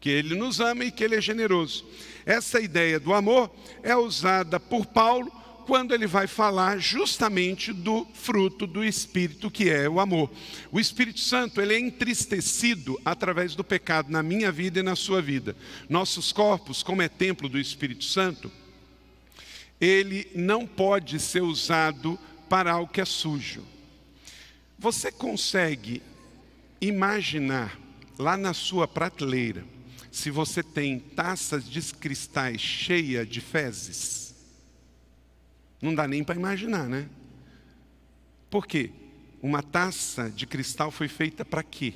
[0.00, 1.84] Que ele nos ama e que ele é generoso.
[2.24, 5.30] Essa ideia do amor é usada por Paulo
[5.70, 10.28] quando ele vai falar justamente do fruto do Espírito, que é o amor.
[10.72, 15.22] O Espírito Santo, ele é entristecido através do pecado na minha vida e na sua
[15.22, 15.54] vida.
[15.88, 18.50] Nossos corpos, como é templo do Espírito Santo,
[19.80, 23.62] ele não pode ser usado para algo que é sujo.
[24.76, 26.02] Você consegue
[26.80, 27.78] imaginar
[28.18, 29.64] lá na sua prateleira,
[30.10, 34.19] se você tem taças de cristais cheias de fezes?
[35.80, 37.08] Não dá nem para imaginar, né?
[38.50, 38.90] Por quê?
[39.42, 41.94] Uma taça de cristal foi feita para quê?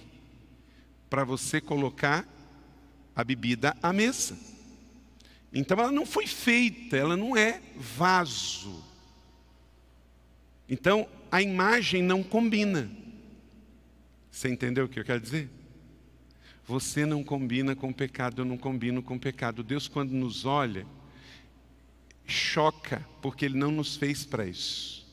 [1.11, 2.27] Para você colocar
[3.15, 4.37] a bebida à mesa.
[5.53, 8.83] Então ela não foi feita, ela não é vaso.
[10.69, 12.91] Então a imagem não combina.
[14.31, 15.49] Você entendeu o que eu quero dizer?
[16.67, 19.63] Você não combina com o pecado, eu não combino com o pecado.
[19.63, 20.87] Deus, quando nos olha,
[22.27, 25.07] choca, porque Ele não nos fez para isso.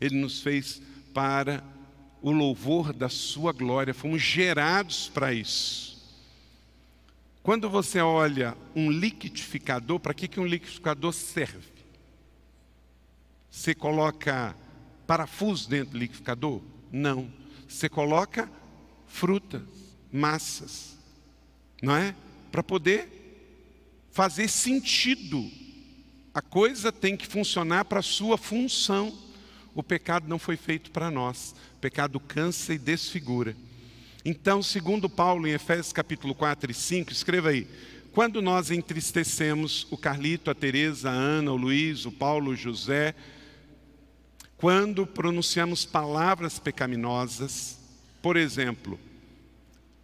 [0.00, 0.80] Ele nos fez
[1.12, 1.62] para
[2.22, 5.90] o louvor da Sua glória, fomos gerados para isso.
[7.42, 11.68] Quando você olha um liquidificador, para que, que um liquidificador serve?
[13.50, 14.54] Você coloca
[15.06, 16.60] parafuso dentro do liquidificador?
[16.92, 17.32] Não.
[17.66, 18.50] Você coloca
[19.06, 19.62] frutas,
[20.12, 20.96] massas,
[21.82, 22.14] não é?
[22.52, 23.08] Para poder
[24.12, 25.50] fazer sentido
[26.32, 29.12] a coisa tem que funcionar para a sua função.
[29.74, 31.54] O pecado não foi feito para nós.
[31.76, 33.56] O pecado cansa e desfigura.
[34.24, 37.66] Então, segundo Paulo em Efésios capítulo 4 e 5, escreva aí:
[38.12, 43.14] quando nós entristecemos o Carlito, a Teresa, a Ana, o Luiz, o Paulo, o José,
[44.56, 47.78] quando pronunciamos palavras pecaminosas,
[48.20, 49.00] por exemplo,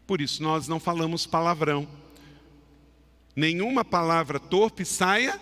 [0.06, 1.86] por isso nós não falamos palavrão.
[3.34, 5.38] Nenhuma palavra torpe saia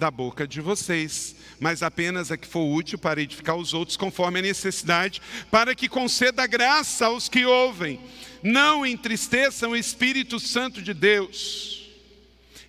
[0.00, 4.40] da boca de vocês, mas apenas a que for útil para edificar os outros conforme
[4.40, 8.00] a necessidade, para que conceda graça aos que ouvem.
[8.42, 11.80] Não entristeçam o Espírito Santo de Deus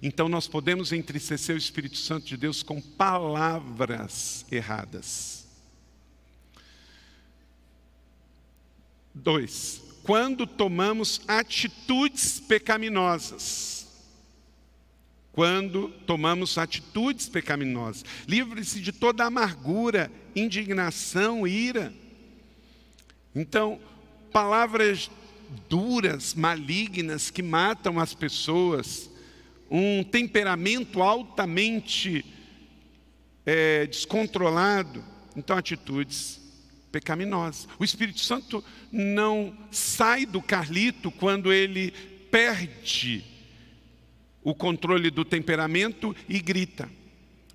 [0.01, 5.45] então nós podemos entristecer o Espírito Santo de Deus com palavras erradas.
[9.13, 13.80] Dois, quando tomamos atitudes pecaminosas.
[15.31, 18.03] Quando tomamos atitudes pecaminosas.
[18.27, 21.93] Livre-se de toda amargura, indignação, ira.
[23.33, 23.79] Então,
[24.31, 25.09] palavras
[25.69, 29.09] duras, malignas, que matam as pessoas,
[29.69, 32.25] um temperamento altamente
[33.45, 35.03] é, descontrolado,
[35.35, 36.41] então atitudes
[36.91, 37.67] pecaminosas.
[37.79, 41.91] O Espírito Santo não sai do Carlito quando ele
[42.29, 43.23] perde
[44.43, 46.89] o controle do temperamento e grita,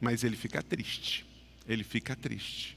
[0.00, 1.24] mas ele fica triste.
[1.68, 2.76] Ele fica triste.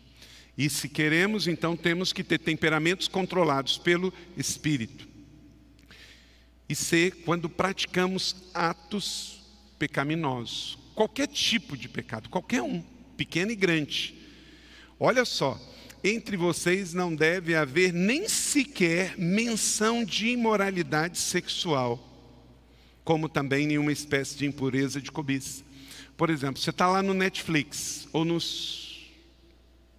[0.57, 5.07] E se queremos, então temos que ter temperamentos controlados pelo Espírito.
[6.67, 9.41] E C, quando praticamos atos
[9.77, 12.83] pecaminosos, qualquer tipo de pecado, qualquer um,
[13.15, 14.15] pequeno e grande.
[14.99, 15.57] Olha só,
[16.03, 22.08] entre vocês não deve haver nem sequer menção de imoralidade sexual,
[23.09, 25.63] como também nenhuma espécie de impureza de cobiça.
[26.15, 28.39] Por exemplo, você está lá no Netflix ou no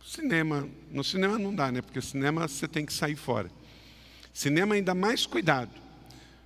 [0.00, 0.68] cinema.
[0.92, 1.82] No cinema não dá, né?
[1.82, 3.50] Porque cinema você tem que sair fora.
[4.32, 5.72] Cinema ainda mais cuidado.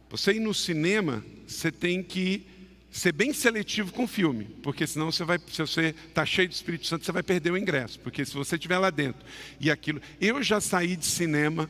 [0.08, 2.46] Você ir no cinema, você tem que
[2.90, 6.52] ser bem seletivo com o filme, porque senão você vai, se você está cheio do
[6.52, 9.22] Espírito Santo, você vai perder o ingresso, porque se você estiver lá dentro
[9.60, 10.00] e aquilo.
[10.18, 11.68] Eu já saí de cinema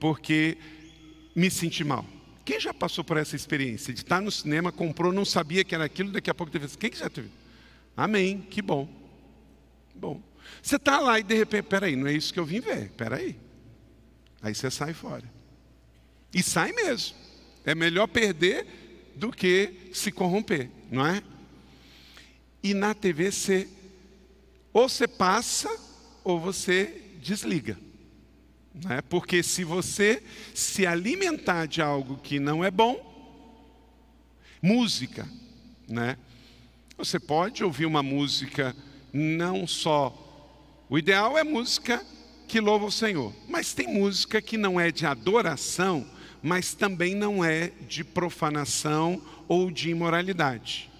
[0.00, 0.58] porque
[1.32, 2.04] me senti mal.
[2.44, 5.84] Quem já passou por essa experiência de estar no cinema, comprou, não sabia que era
[5.84, 6.66] aquilo, daqui a pouco teve.
[6.76, 7.30] Quem que já teve?
[7.96, 8.88] Amém, que bom.
[9.94, 10.20] Bom.
[10.60, 13.38] Você está lá e de repente, peraí, não é isso que eu vim ver, peraí.
[14.40, 15.24] Aí você sai fora.
[16.34, 17.16] E sai mesmo.
[17.64, 18.66] É melhor perder
[19.14, 21.22] do que se corromper, não é?
[22.62, 23.68] E na TV você
[24.72, 25.68] ou você passa
[26.24, 27.78] ou você desliga.
[28.74, 29.02] Não é?
[29.02, 30.22] Porque se você
[30.54, 33.10] se alimentar de algo que não é bom,
[34.60, 35.28] música,
[35.88, 36.16] né?
[36.96, 38.74] Você pode ouvir uma música
[39.12, 40.22] não só
[40.92, 42.04] o ideal é música
[42.46, 46.06] que louva o Senhor, mas tem música que não é de adoração,
[46.42, 50.90] mas também não é de profanação ou de imoralidade.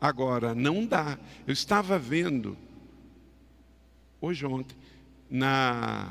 [0.00, 1.18] Agora, não dá.
[1.46, 2.56] Eu estava vendo,
[4.22, 4.74] hoje ontem,
[5.28, 6.10] na,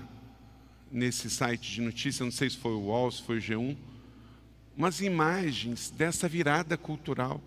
[0.96, 3.76] nesse site de notícias, não sei se foi o UOL, se foi o G1,
[4.78, 7.44] umas imagens dessa virada cultural.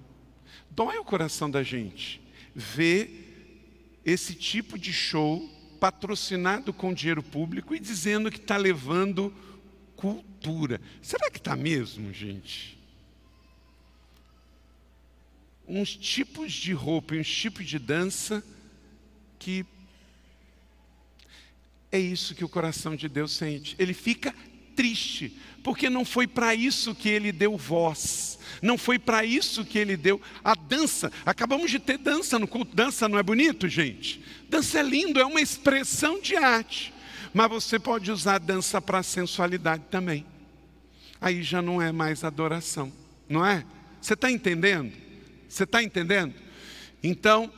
[0.70, 2.20] Dói o coração da gente
[2.54, 5.48] ver esse tipo de show
[5.80, 9.32] patrocinado com dinheiro público e dizendo que está levando
[9.96, 10.78] cultura.
[11.00, 12.78] Será que está mesmo, gente?
[15.66, 18.44] Uns tipos de roupa e uns tipos de dança
[19.38, 19.64] que
[21.90, 23.74] é isso que o coração de Deus sente.
[23.78, 24.34] Ele fica
[24.76, 29.78] triste, porque não foi para isso que ele deu voz, não foi para isso que
[29.78, 31.10] ele deu a dança.
[31.24, 32.76] Acabamos de ter dança no culto.
[32.76, 34.22] Dança não é bonito, gente?
[34.48, 36.92] Dança é lindo, é uma expressão de arte.
[37.34, 40.24] Mas você pode usar a dança para sensualidade também.
[41.20, 42.92] Aí já não é mais adoração,
[43.28, 43.64] não é?
[44.00, 44.92] Você está entendendo?
[45.48, 46.34] Você está entendendo?
[47.02, 47.52] Então,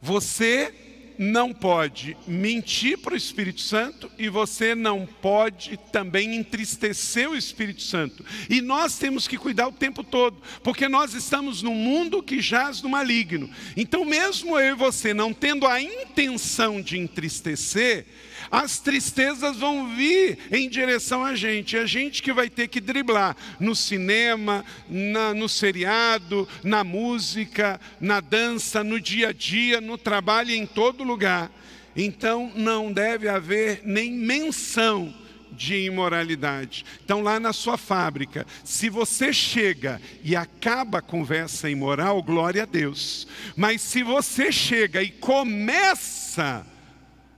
[0.00, 7.36] você não pode mentir para o Espírito Santo e você não pode também entristecer o
[7.36, 8.24] Espírito Santo.
[8.48, 12.82] E nós temos que cuidar o tempo todo, porque nós estamos num mundo que jaz
[12.82, 13.50] no maligno.
[13.76, 18.06] Então, mesmo eu e você não tendo a intenção de entristecer,
[18.50, 23.36] as tristezas vão vir em direção a gente, a gente que vai ter que driblar
[23.58, 30.50] no cinema, na, no seriado, na música, na dança, no dia a dia, no trabalho,
[30.50, 31.50] em todo lugar.
[31.94, 35.14] Então não deve haver nem menção
[35.52, 36.84] de imoralidade.
[37.04, 42.66] Então, lá na sua fábrica, se você chega e acaba a conversa imoral, glória a
[42.66, 43.28] Deus.
[43.54, 46.66] Mas se você chega e começa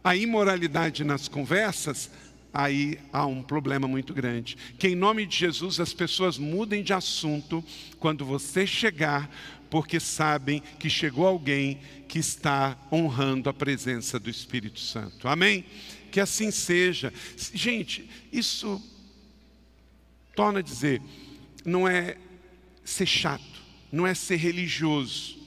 [0.05, 2.11] a imoralidade nas conversas,
[2.53, 4.57] aí há um problema muito grande.
[4.79, 7.65] Que em nome de Jesus as pessoas mudem de assunto
[7.99, 9.35] quando você chegar,
[9.71, 15.27] porque sabem que chegou alguém que está honrando a presença do Espírito Santo.
[15.27, 15.65] Amém?
[16.13, 17.11] Que assim seja.
[17.55, 18.81] Gente, isso
[20.37, 21.01] torna a dizer,
[21.65, 22.19] não é
[22.85, 25.39] ser chato, não é ser religioso,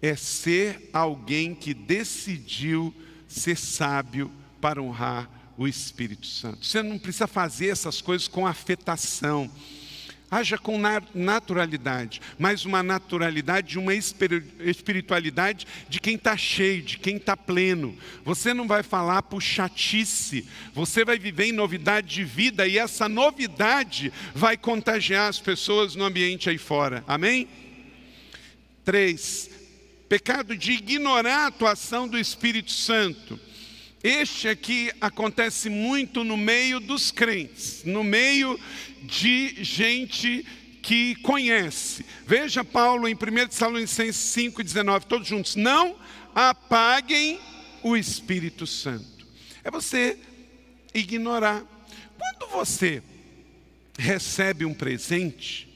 [0.00, 2.94] é ser alguém que decidiu
[3.30, 6.66] ser sábio para honrar o Espírito Santo.
[6.66, 9.50] Você não precisa fazer essas coisas com afetação.
[10.32, 10.78] Haja com
[11.12, 17.98] naturalidade, mas uma naturalidade de uma espiritualidade de quem está cheio, de quem está pleno.
[18.24, 23.08] Você não vai falar por chatice, você vai viver em novidade de vida e essa
[23.08, 27.02] novidade vai contagiar as pessoas no ambiente aí fora.
[27.08, 27.48] Amém?
[28.84, 29.49] Três,
[30.10, 33.38] pecado de ignorar a atuação do Espírito Santo.
[34.02, 38.58] Este aqui acontece muito no meio dos crentes, no meio
[39.04, 40.44] de gente
[40.82, 42.04] que conhece.
[42.26, 43.18] Veja Paulo em 1
[43.50, 45.54] Tessalonicenses 5,19, todos juntos.
[45.54, 45.96] Não
[46.34, 47.38] apaguem
[47.80, 49.24] o Espírito Santo.
[49.62, 50.18] É você
[50.92, 51.62] ignorar.
[52.18, 53.00] Quando você
[53.96, 55.68] recebe um presente,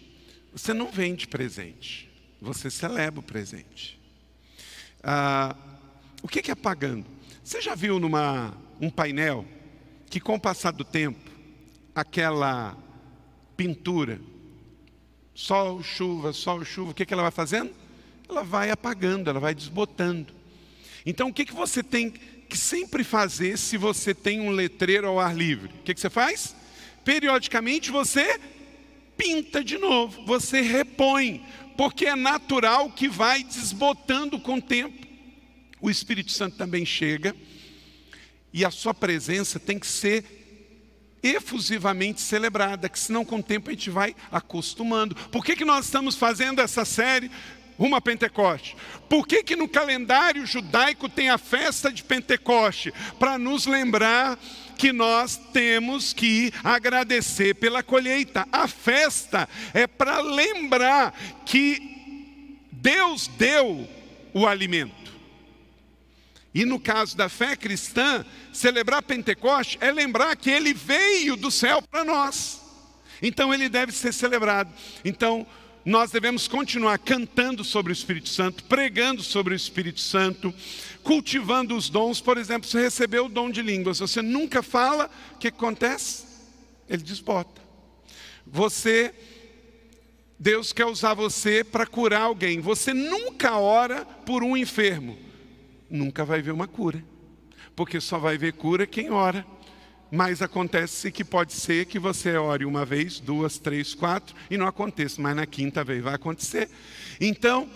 [0.52, 4.02] você não vende presente, você celebra o presente.
[5.04, 5.54] Ah,
[6.22, 7.04] o que é apagando?
[7.42, 9.44] Você já viu numa um painel
[10.08, 11.30] que com o passar do tempo,
[11.94, 12.76] aquela
[13.56, 14.20] pintura,
[15.34, 17.70] sol, chuva, sol, chuva, o que, que ela vai fazendo?
[18.28, 20.32] Ela vai apagando, ela vai desbotando.
[21.04, 25.20] Então o que, que você tem que sempre fazer se você tem um letreiro ao
[25.20, 25.68] ar livre?
[25.80, 26.56] O que, que você faz?
[27.04, 28.40] Periodicamente você
[29.16, 31.42] pinta de novo, você repõe,
[31.76, 35.04] porque é natural que vai desbotando com o tempo
[35.84, 37.36] o Espírito Santo também chega
[38.50, 40.24] e a sua presença tem que ser
[41.22, 45.14] efusivamente celebrada, que senão com o tempo a gente vai acostumando.
[45.30, 47.30] Por que, que nós estamos fazendo essa série
[47.78, 48.74] Rumo a Pentecoste?
[49.10, 52.90] Por que, que no calendário judaico tem a festa de Pentecoste?
[53.18, 54.38] Para nos lembrar
[54.76, 58.46] que nós temos que agradecer pela colheita.
[58.52, 63.88] A festa é para lembrar que Deus deu
[64.32, 65.04] o alimento.
[66.54, 71.82] E no caso da fé cristã, celebrar Pentecoste é lembrar que ele veio do céu
[71.82, 72.62] para nós.
[73.20, 74.72] Então ele deve ser celebrado.
[75.04, 75.46] Então
[75.84, 80.52] nós devemos continuar cantando sobre o Espírito Santo, pregando sobre o Espírito Santo,
[81.02, 82.20] cultivando os dons.
[82.20, 86.24] Por exemplo, você recebeu o dom de línguas, você nunca fala, o que acontece?
[86.88, 87.62] Ele desbota.
[88.46, 89.14] Você
[90.38, 92.60] Deus quer usar você para curar alguém.
[92.60, 95.16] Você nunca ora por um enfermo
[95.94, 97.02] nunca vai ver uma cura,
[97.74, 99.46] porque só vai ver cura quem ora.
[100.14, 104.68] Mas acontece que pode ser que você ore uma vez, duas, três, quatro, e não
[104.68, 106.70] aconteça, mas na quinta vez vai acontecer.
[107.20, 107.68] Então,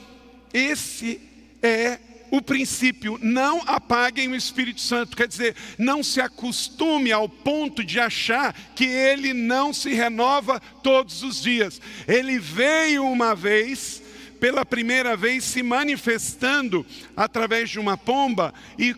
[0.54, 1.20] esse
[1.60, 1.98] é
[2.30, 7.98] o princípio, não apaguem o Espírito Santo, quer dizer, não se acostume ao ponto de
[7.98, 11.80] achar que ele não se renova todos os dias.
[12.06, 14.00] Ele veio uma vez,
[14.38, 18.94] pela primeira vez se manifestando através de uma pomba e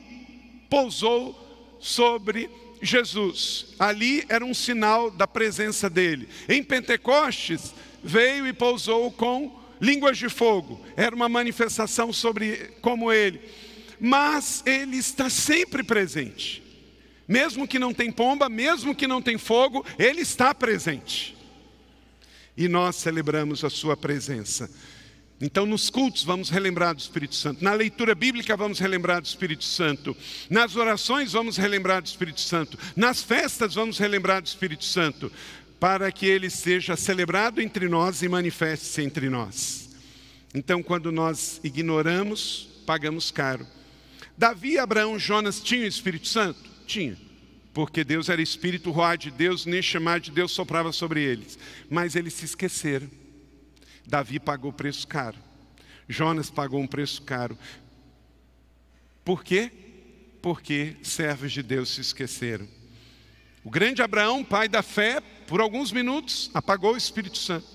[0.68, 3.66] pousou sobre Jesus.
[3.78, 6.28] Ali era um sinal da presença dele.
[6.48, 10.80] Em Pentecostes, veio e pousou com línguas de fogo.
[10.96, 13.40] Era uma manifestação sobre como ele.
[13.98, 16.62] Mas ele está sempre presente.
[17.28, 21.36] Mesmo que não tem pomba, mesmo que não tem fogo, ele está presente.
[22.56, 24.70] E nós celebramos a sua presença.
[25.40, 27.64] Então, nos cultos, vamos relembrar do Espírito Santo.
[27.64, 30.14] Na leitura bíblica, vamos relembrar do Espírito Santo.
[30.50, 32.78] Nas orações, vamos relembrar do Espírito Santo.
[32.94, 35.32] Nas festas, vamos relembrar do Espírito Santo.
[35.78, 39.88] Para que ele seja celebrado entre nós e manifeste-se entre nós.
[40.54, 43.66] Então, quando nós ignoramos, pagamos caro.
[44.36, 46.68] Davi, Abraão, Jonas tinham o Espírito Santo?
[46.86, 47.16] Tinha.
[47.72, 51.58] Porque Deus era Espírito, roar de Deus, nem chamar de Deus soprava sobre eles.
[51.88, 53.08] Mas eles se esqueceram.
[54.06, 55.36] Davi pagou preço caro.
[56.08, 57.56] Jonas pagou um preço caro.
[59.24, 59.70] Por quê?
[60.42, 62.66] Porque servos de Deus se esqueceram.
[63.62, 67.66] O grande Abraão, pai da fé, por alguns minutos apagou o Espírito Santo.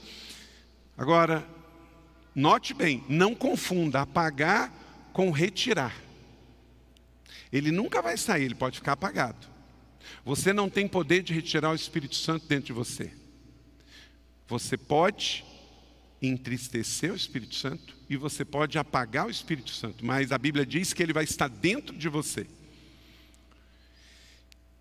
[0.97, 1.47] Agora,
[2.33, 4.73] note bem, não confunda apagar
[5.13, 5.95] com retirar.
[7.51, 9.47] Ele nunca vai sair, ele pode ficar apagado.
[10.25, 13.13] Você não tem poder de retirar o Espírito Santo dentro de você.
[14.47, 15.45] Você pode
[16.27, 20.93] entristecer o Espírito Santo e você pode apagar o Espírito Santo, mas a Bíblia diz
[20.93, 22.45] que ele vai estar dentro de você.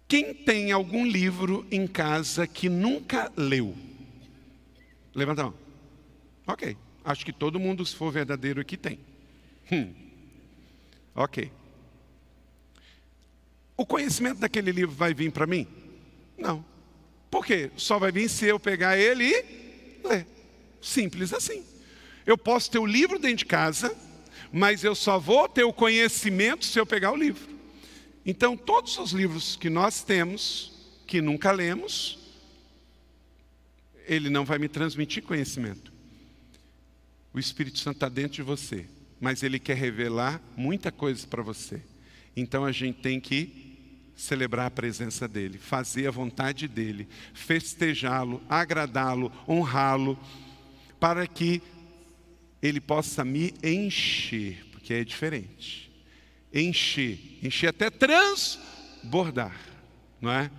[0.07, 3.75] Quem tem algum livro em casa que nunca leu?
[5.15, 5.55] Levanta a mão.
[6.47, 6.77] Ok.
[7.05, 8.99] Acho que todo mundo, se for verdadeiro aqui, tem.
[9.71, 9.93] Hum.
[11.15, 11.51] Ok.
[13.77, 15.67] O conhecimento daquele livro vai vir para mim?
[16.39, 16.65] Não.
[17.31, 17.71] Por quê?
[17.77, 20.27] Só vai vir se eu pegar ele e ler.
[20.85, 21.65] Simples assim.
[22.27, 23.97] Eu posso ter o livro dentro de casa,
[24.53, 27.55] mas eu só vou ter o conhecimento se eu pegar o livro.
[28.25, 30.73] Então, todos os livros que nós temos,
[31.07, 32.19] que nunca lemos,
[34.07, 35.93] ele não vai me transmitir conhecimento.
[37.33, 38.87] O Espírito Santo está dentro de você,
[39.21, 41.83] mas ele quer revelar muita coisa para você.
[42.37, 43.75] Então a gente tem que
[44.15, 50.19] celebrar a presença dele, fazer a vontade dele, festejá-lo, agradá-lo, honrá-lo,
[50.99, 51.63] para que
[52.63, 55.93] ele possa me encher, porque é diferente.
[56.53, 59.59] Encher, encher até transbordar,
[60.21, 60.51] não é?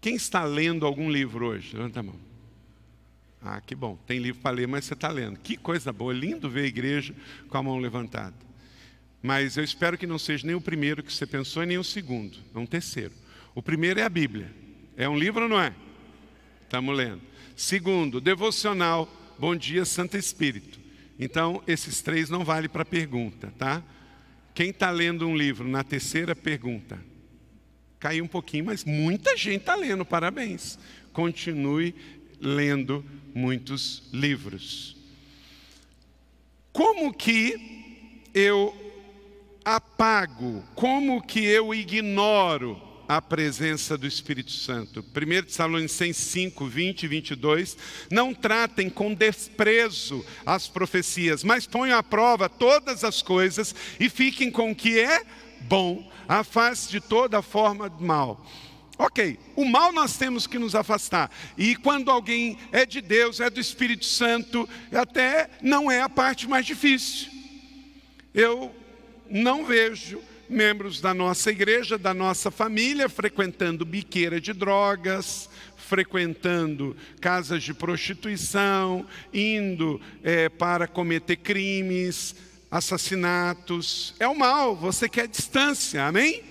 [0.00, 1.74] Quem está lendo algum livro hoje?
[1.74, 2.28] Levanta a mão.
[3.42, 3.96] Ah, que bom.
[4.06, 5.38] Tem livro para ler, mas você está lendo.
[5.38, 6.12] Que coisa boa.
[6.12, 7.14] Lindo ver a igreja
[7.48, 8.34] com a mão levantada.
[9.22, 12.38] Mas eu espero que não seja nem o primeiro que você pensou, nem o segundo.
[12.54, 13.12] É um terceiro.
[13.54, 14.54] O primeiro é a Bíblia.
[14.98, 15.72] É um livro ou não é?
[16.64, 17.22] Estamos lendo.
[17.54, 19.08] Segundo, devocional.
[19.38, 20.80] Bom dia, Santo Espírito.
[21.16, 23.80] Então, esses três não valem para pergunta, tá?
[24.52, 26.98] Quem está lendo um livro na terceira pergunta?
[28.00, 30.76] Caiu um pouquinho, mas muita gente está lendo, parabéns.
[31.12, 31.94] Continue
[32.40, 34.96] lendo muitos livros.
[36.72, 38.74] Como que eu
[39.64, 45.00] apago, como que eu ignoro a presença do Espírito Santo?
[45.00, 47.76] 1 Tessalonicenses 5, 20 e 22.
[48.10, 54.50] Não tratem com desprezo as profecias, mas ponham à prova todas as coisas e fiquem
[54.50, 55.24] com o que é
[55.62, 58.44] bom afaste de toda forma de mal.
[58.98, 61.30] Ok, o mal nós temos que nos afastar.
[61.56, 66.48] E quando alguém é de Deus, é do Espírito Santo, até não é a parte
[66.48, 67.30] mais difícil.
[68.34, 68.74] Eu
[69.30, 77.62] não vejo membros da nossa igreja, da nossa família, frequentando biqueira de drogas, frequentando casas
[77.62, 82.34] de prostituição, indo é, para cometer crimes,
[82.70, 84.14] assassinatos.
[84.18, 86.42] É o mal, você quer distância, amém?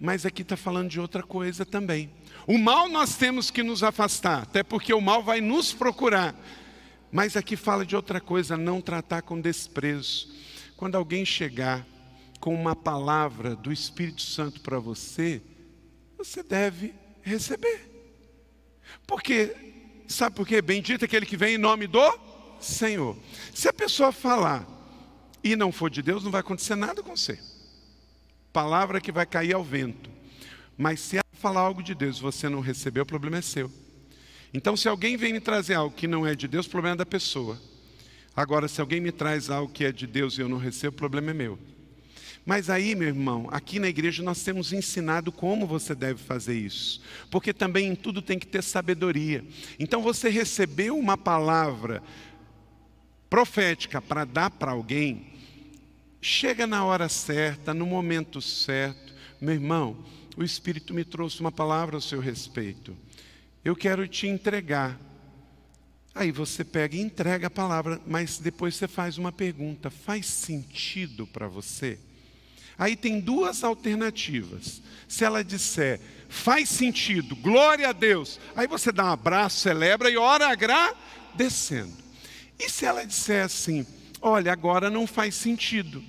[0.00, 2.10] Mas aqui está falando de outra coisa também.
[2.46, 6.34] O mal nós temos que nos afastar, até porque o mal vai nos procurar.
[7.10, 10.28] Mas aqui fala de outra coisa, não tratar com desprezo.
[10.76, 11.86] Quando alguém chegar
[12.40, 15.42] com uma palavra do Espírito Santo para você,
[16.16, 17.88] você deve receber.
[19.06, 19.54] Porque,
[20.06, 20.62] sabe por quê?
[20.62, 22.18] Bendito aquele que vem em nome do
[22.60, 23.16] Senhor.
[23.54, 24.66] Se a pessoa falar,
[25.42, 27.38] e não for de Deus, não vai acontecer nada com você.
[28.52, 30.10] Palavra que vai cair ao vento.
[30.76, 33.70] Mas se ela falar algo de Deus e você não receber, o problema é seu.
[34.52, 36.98] Então, se alguém vem me trazer algo que não é de Deus, o problema é
[36.98, 37.60] da pessoa.
[38.34, 40.98] Agora, se alguém me traz algo que é de Deus e eu não recebo, o
[40.98, 41.58] problema é meu.
[42.44, 47.00] Mas aí, meu irmão, aqui na igreja nós temos ensinado como você deve fazer isso.
[47.30, 49.44] Porque também em tudo tem que ter sabedoria.
[49.78, 52.02] Então, você recebeu uma palavra
[53.28, 55.26] profética para dar para alguém,
[56.20, 59.14] chega na hora certa, no momento certo.
[59.40, 60.04] Meu irmão,
[60.36, 62.96] o Espírito me trouxe uma palavra ao seu respeito.
[63.64, 64.98] Eu quero te entregar.
[66.14, 71.26] Aí você pega e entrega a palavra, mas depois você faz uma pergunta: faz sentido
[71.26, 71.98] para você?
[72.78, 74.80] Aí tem duas alternativas.
[75.08, 80.16] Se ela disser, faz sentido, glória a Deus, aí você dá um abraço, celebra e
[80.16, 81.92] ora agradecendo.
[82.58, 83.84] E se ela disser assim:
[84.20, 86.02] olha, agora não faz sentido.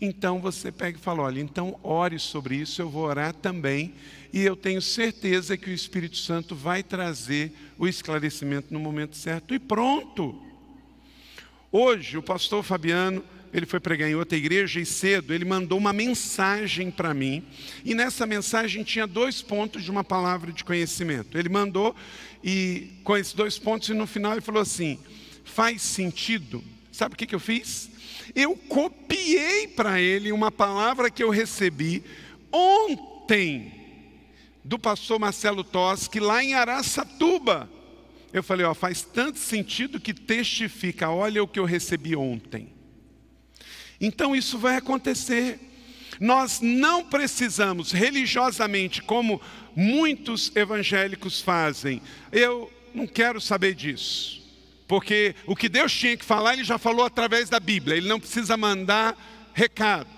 [0.00, 3.94] Então você pega e fala: olha, então ore sobre isso, eu vou orar também,
[4.32, 9.54] e eu tenho certeza que o Espírito Santo vai trazer o esclarecimento no momento certo,
[9.54, 10.40] e pronto.
[11.70, 13.22] Hoje, o pastor Fabiano,
[13.52, 17.44] ele foi pregar em outra igreja e cedo ele mandou uma mensagem para mim,
[17.84, 21.36] e nessa mensagem tinha dois pontos de uma palavra de conhecimento.
[21.36, 21.94] Ele mandou,
[22.42, 24.98] e com esses dois pontos, e no final ele falou assim:
[25.44, 26.62] faz sentido.
[26.92, 27.90] Sabe o que, que eu fiz?
[28.34, 32.04] Eu copiei para ele uma palavra que eu recebi
[32.52, 33.72] ontem
[34.64, 37.68] do pastor Marcelo Toschi lá em Araçatuba.
[38.32, 42.72] Eu falei, ó, faz tanto sentido que testifica, olha o que eu recebi ontem.
[44.00, 45.58] Então isso vai acontecer.
[46.18, 49.40] Nós não precisamos religiosamente, como
[49.74, 52.02] muitos evangélicos fazem.
[52.32, 54.40] Eu não quero saber disso.
[54.86, 58.18] Porque o que Deus tinha que falar, Ele já falou através da Bíblia, Ele não
[58.18, 59.16] precisa mandar
[59.54, 60.08] recado.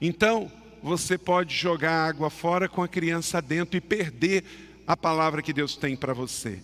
[0.00, 0.50] Então,
[0.82, 4.44] você pode jogar água fora com a criança dentro e perder
[4.86, 6.60] a palavra que Deus tem para você.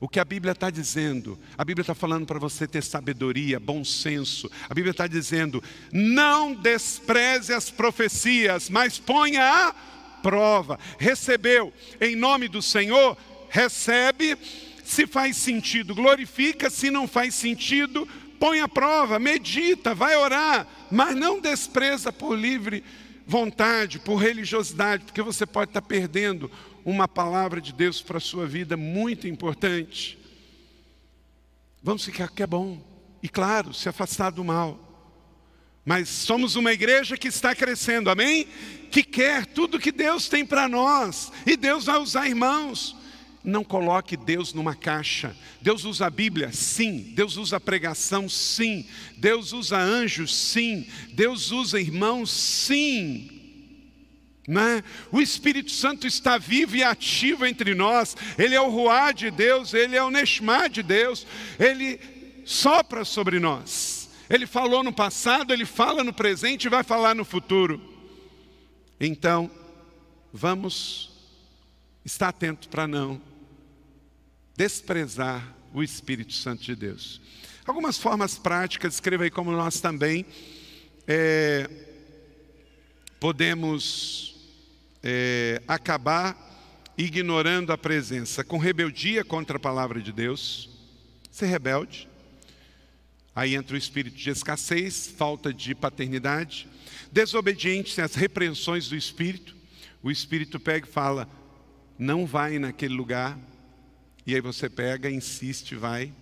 [0.00, 1.36] O que a Bíblia está dizendo?
[1.56, 4.48] A Bíblia está falando para você ter sabedoria, bom senso.
[4.68, 9.74] A Bíblia está dizendo: não despreze as profecias, mas ponha a
[10.22, 10.78] prova.
[10.98, 13.16] Recebeu em nome do Senhor,
[13.48, 14.36] recebe.
[14.84, 16.70] Se faz sentido, glorifica.
[16.70, 22.82] Se não faz sentido, põe a prova, medita, vai orar, mas não despreza por livre
[23.26, 26.50] vontade, por religiosidade, porque você pode estar perdendo
[26.88, 30.18] uma palavra de Deus para a sua vida muito importante.
[31.82, 32.82] Vamos ficar que é bom.
[33.22, 34.80] E claro, se afastar do mal.
[35.84, 38.48] Mas somos uma igreja que está crescendo, amém?
[38.90, 41.30] Que quer tudo que Deus tem para nós.
[41.44, 42.96] E Deus vai usar irmãos.
[43.44, 45.36] Não coloque Deus numa caixa.
[45.60, 46.52] Deus usa a Bíblia?
[46.52, 47.12] Sim.
[47.14, 48.30] Deus usa a pregação?
[48.30, 48.86] Sim.
[49.16, 50.34] Deus usa anjos?
[50.34, 50.86] Sim.
[51.12, 52.30] Deus usa irmãos?
[52.30, 53.37] Sim.
[54.48, 54.82] Né?
[55.12, 59.74] O Espírito Santo está vivo e ativo entre nós, Ele é o Ruá de Deus,
[59.74, 61.26] Ele é o Neshmá de Deus,
[61.60, 62.00] Ele
[62.46, 64.08] sopra sobre nós.
[64.30, 67.78] Ele falou no passado, Ele fala no presente e vai falar no futuro.
[68.98, 69.50] Então,
[70.32, 71.10] vamos
[72.02, 73.20] estar atento para não
[74.56, 77.20] desprezar o Espírito Santo de Deus.
[77.66, 80.24] Algumas formas práticas, escreva aí como nós também
[81.06, 81.68] é,
[83.20, 84.37] podemos
[85.02, 86.46] é, acabar
[86.96, 90.68] ignorando a presença com rebeldia contra a palavra de Deus,
[91.30, 92.08] ser rebelde.
[93.34, 96.66] Aí entra o espírito de escassez, falta de paternidade,
[97.12, 99.54] desobediente às repreensões do espírito.
[100.02, 101.28] O espírito pega e fala:
[101.96, 103.38] não vai naquele lugar.
[104.26, 106.12] E aí você pega, insiste, vai,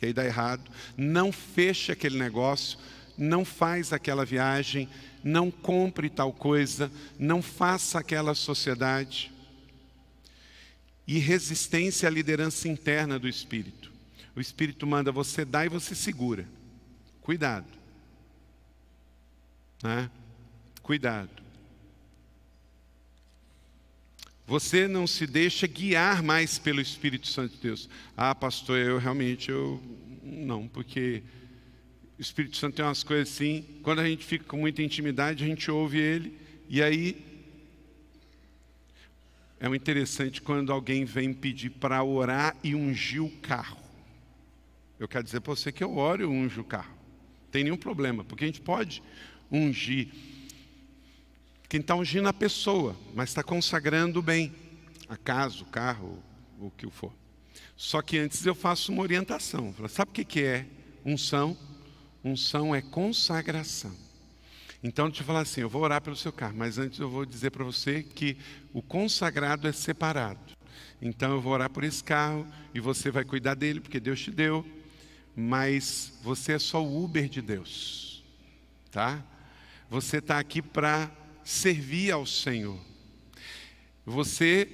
[0.00, 0.70] e aí dá errado.
[0.96, 2.78] Não fecha aquele negócio,
[3.18, 4.88] não faz aquela viagem,
[5.22, 9.30] não compre tal coisa, não faça aquela sociedade.
[11.06, 13.92] E resistência à liderança interna do Espírito.
[14.34, 16.46] O Espírito manda você dar e você segura.
[17.20, 17.66] Cuidado.
[19.82, 20.10] Né?
[20.82, 21.42] Cuidado.
[24.46, 27.88] Você não se deixa guiar mais pelo Espírito Santo de Deus.
[28.16, 29.82] Ah, pastor, eu realmente eu
[30.22, 31.22] não, porque
[32.18, 35.70] Espírito Santo tem umas coisas assim, quando a gente fica com muita intimidade, a gente
[35.70, 36.38] ouve ele,
[36.68, 37.32] e aí
[39.58, 43.78] é interessante quando alguém vem pedir para orar e ungir o carro.
[44.98, 46.92] Eu quero dizer para você que eu oro e unjo o carro.
[47.44, 49.02] Não tem nenhum problema, porque a gente pode
[49.50, 50.08] ungir.
[51.68, 54.52] Quem está ungindo a pessoa, mas está consagrando bem
[55.08, 56.22] a casa, o carro,
[56.60, 57.12] o que for.
[57.76, 59.74] Só que antes eu faço uma orientação.
[59.88, 60.66] Sabe o que é
[61.04, 61.56] unção?
[62.24, 63.94] Unção é consagração.
[64.82, 67.24] Então, deixa eu falar assim: eu vou orar pelo seu carro, mas antes eu vou
[67.24, 68.36] dizer para você que
[68.72, 70.40] o consagrado é separado.
[71.00, 74.30] Então, eu vou orar por esse carro e você vai cuidar dele, porque Deus te
[74.30, 74.66] deu,
[75.36, 78.22] mas você é só o Uber de Deus,
[78.90, 79.24] tá?
[79.90, 81.10] Você está aqui para
[81.44, 82.78] servir ao Senhor.
[84.06, 84.68] Você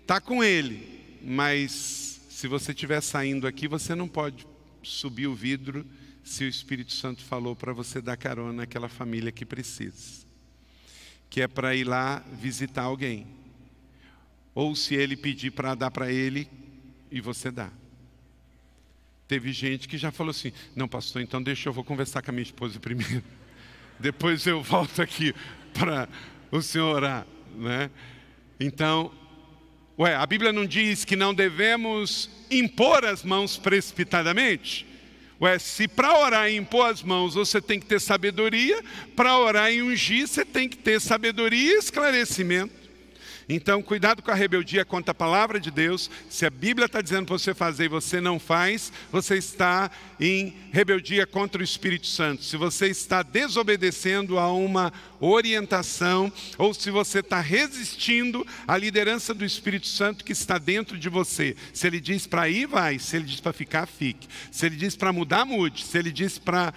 [0.00, 4.46] está com Ele, mas se você estiver saindo aqui, você não pode
[4.82, 5.86] subir o vidro
[6.24, 10.24] se o Espírito Santo falou para você dar carona naquela família que precisa,
[11.28, 13.26] que é para ir lá visitar alguém,
[14.54, 16.48] ou se ele pedir para dar para ele
[17.10, 17.70] e você dá.
[19.28, 22.32] Teve gente que já falou assim: não, pastor, então deixa eu vou conversar com a
[22.32, 23.22] minha esposa primeiro,
[24.00, 25.34] depois eu volto aqui
[25.74, 26.08] para
[26.50, 27.90] o senhor orar, né?
[28.58, 29.12] Então,
[29.98, 34.93] ué, a Bíblia não diz que não devemos impor as mãos precipitadamente?
[35.44, 38.82] Ué, se para orar e impor as mãos você tem que ter sabedoria,
[39.14, 42.83] para orar e ungir você tem que ter sabedoria e esclarecimento.
[43.48, 46.10] Então, cuidado com a rebeldia contra a palavra de Deus.
[46.30, 50.54] Se a Bíblia está dizendo para você fazer e você não faz, você está em
[50.72, 52.42] rebeldia contra o Espírito Santo.
[52.42, 59.44] Se você está desobedecendo a uma orientação, ou se você está resistindo à liderança do
[59.44, 61.56] Espírito Santo que está dentro de você.
[61.72, 62.98] Se ele diz para ir, vai.
[62.98, 64.28] Se ele diz para ficar, fique.
[64.50, 65.84] Se ele diz para mudar, mude.
[65.84, 66.72] Se ele diz para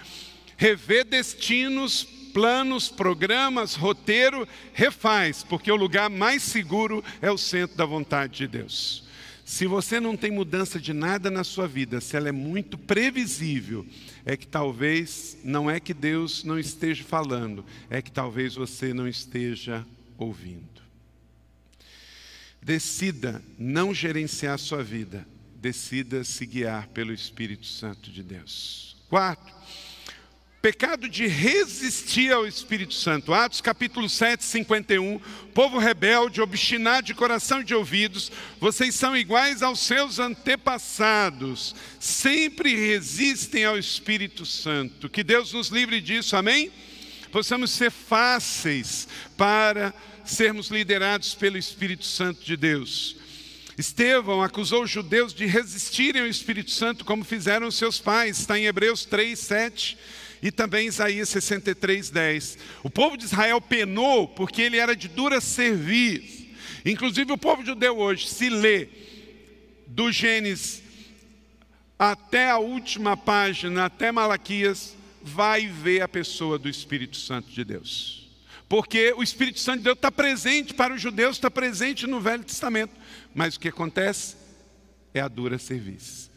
[0.56, 2.06] rever destinos,
[2.38, 8.46] planos, programas, roteiro, refaz, porque o lugar mais seguro é o centro da vontade de
[8.46, 9.02] Deus.
[9.44, 13.84] Se você não tem mudança de nada na sua vida, se ela é muito previsível,
[14.24, 19.08] é que talvez não é que Deus não esteja falando, é que talvez você não
[19.08, 19.84] esteja
[20.16, 20.80] ouvindo.
[22.62, 25.26] Decida não gerenciar sua vida,
[25.56, 28.96] decida se guiar pelo Espírito Santo de Deus.
[29.08, 29.52] Quarto,
[30.60, 33.32] Pecado de resistir ao Espírito Santo.
[33.32, 35.20] Atos capítulo 7, 51.
[35.54, 41.76] Povo rebelde, obstinado de coração e de ouvidos, vocês são iguais aos seus antepassados.
[42.00, 45.08] Sempre resistem ao Espírito Santo.
[45.08, 46.72] Que Deus nos livre disso, amém?
[47.30, 49.06] Possamos ser fáceis
[49.36, 49.94] para
[50.24, 53.14] sermos liderados pelo Espírito Santo de Deus.
[53.78, 58.66] Estevão acusou os judeus de resistirem ao Espírito Santo, como fizeram seus pais, está em
[58.66, 59.98] Hebreus 3, 7
[60.42, 62.58] e também Isaías 63, 10.
[62.82, 66.54] O povo de Israel penou porque ele era de dura servir.
[66.84, 68.88] Inclusive o povo judeu hoje, se lê
[69.86, 70.82] do Gênesis
[71.98, 78.30] até a última página, até Malaquias, vai ver a pessoa do Espírito Santo de Deus.
[78.68, 82.44] Porque o Espírito Santo de Deus está presente para os judeus, está presente no Velho
[82.44, 82.92] Testamento.
[83.34, 84.36] Mas o que acontece
[85.12, 86.27] é a dura serviço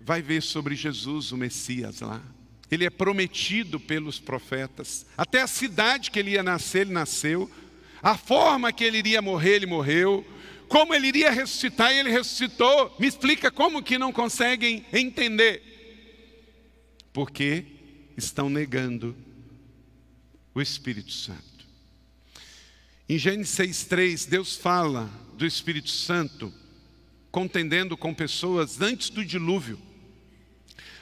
[0.00, 2.22] vai ver sobre Jesus, o Messias lá.
[2.70, 5.06] Ele é prometido pelos profetas.
[5.16, 7.50] Até a cidade que ele ia nascer, ele nasceu.
[8.02, 10.26] A forma que ele iria morrer, ele morreu.
[10.68, 12.94] Como ele iria ressuscitar, ele ressuscitou.
[12.98, 15.62] Me explica como que não conseguem entender.
[17.12, 17.64] Porque
[18.16, 19.16] estão negando
[20.54, 21.66] o Espírito Santo.
[23.08, 26.52] Em Gênesis 6,3, Deus fala do Espírito Santo
[27.30, 29.87] contendendo com pessoas antes do dilúvio.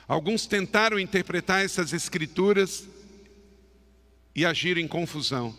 [0.08, 2.88] Alguns tentaram interpretar essas escrituras
[4.34, 5.56] e agir em confusão.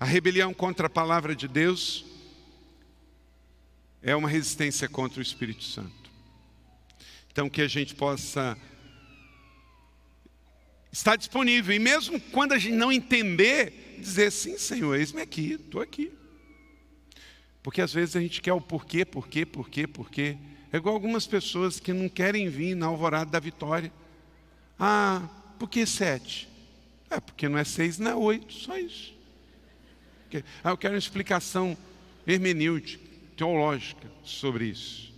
[0.00, 2.04] A rebelião contra a palavra de Deus
[4.02, 6.10] é uma resistência contra o Espírito Santo.
[7.30, 8.56] Então, que a gente possa
[10.90, 15.82] estar disponível, e mesmo quando a gente não entender, dizer sim, Senhor, eis-me aqui, estou
[15.82, 16.10] aqui.
[17.62, 20.38] Porque às vezes a gente quer o porquê, porquê, porquê, porquê.
[20.76, 23.90] É igual algumas pessoas que não querem vir na alvorada da vitória.
[24.78, 25.26] Ah,
[25.58, 26.46] por que sete?
[27.08, 29.14] É porque não é seis, não é oito, só isso.
[30.62, 31.74] Ah, eu quero uma explicação
[32.26, 33.02] hermenêutica,
[33.38, 35.10] teológica sobre isso.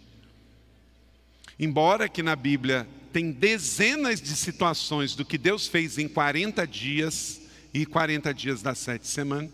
[1.59, 7.41] Embora que na Bíblia tem dezenas de situações do que Deus fez em 40 dias
[7.75, 9.51] e 40 dias das sete semanas,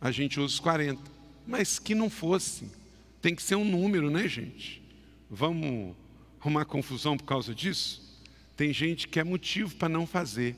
[0.00, 1.00] a gente usa os 40.
[1.46, 2.68] Mas que não fosse
[3.20, 4.82] tem que ser um número, né, gente?
[5.30, 5.96] Vamos
[6.40, 8.02] arrumar confusão por causa disso?
[8.56, 10.56] Tem gente que é motivo para não fazer.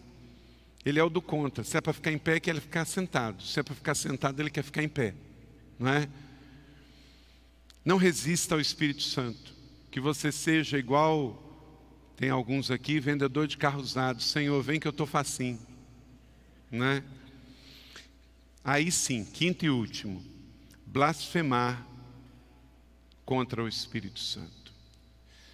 [0.85, 1.65] Ele é o do contra.
[1.65, 3.43] Se é para ficar em pé, quer ficar sentado.
[3.43, 5.15] Se é para ficar sentado, ele quer ficar em pé.
[5.79, 6.09] Não é?
[7.85, 9.55] Não resista ao Espírito Santo.
[9.91, 11.43] Que você seja igual,
[12.17, 14.23] tem alguns aqui, vendedor de carro usado.
[14.23, 15.59] Senhor, vem que eu estou facinho.
[16.71, 17.03] Não é?
[18.63, 20.23] Aí sim, quinto e último,
[20.87, 21.87] blasfemar
[23.29, 24.73] contra o Espírito Santo.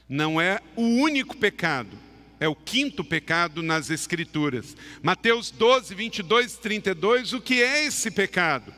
[0.09, 1.99] Não é o único pecado,
[2.39, 4.77] é o quinto pecado nas Escrituras.
[5.03, 8.73] Mateus 12, 22 e 32, o que é esse pecado?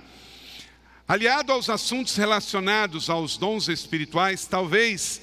[1.07, 5.21] Aliado aos assuntos relacionados aos dons espirituais, talvez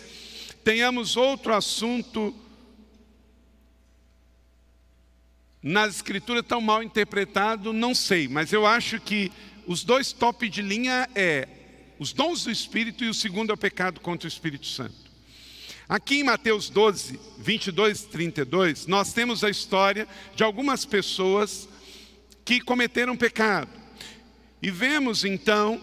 [0.63, 2.31] tenhamos outro assunto
[5.63, 9.31] nas escrituras tão mal interpretado, não sei, mas eu acho que
[9.65, 11.62] os dois top de linha é
[12.03, 14.93] os dons do Espírito e o segundo é o pecado contra o Espírito Santo.
[15.87, 21.67] Aqui em Mateus 12, 22 e 32, nós temos a história de algumas pessoas
[22.43, 23.69] que cometeram pecado.
[24.61, 25.79] E vemos então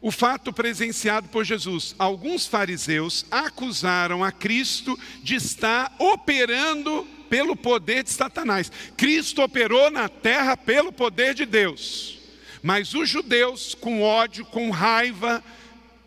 [0.00, 1.94] o fato presenciado por Jesus.
[2.00, 8.72] Alguns fariseus acusaram a Cristo de estar operando pelo poder de Satanás.
[8.96, 12.17] Cristo operou na terra pelo poder de Deus.
[12.62, 15.42] Mas os judeus, com ódio, com raiva,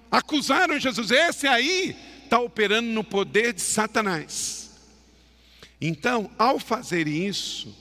[0.09, 1.11] acusaram Jesus.
[1.11, 4.71] Esse aí está operando no poder de Satanás.
[5.79, 7.75] Então, ao fazer isso,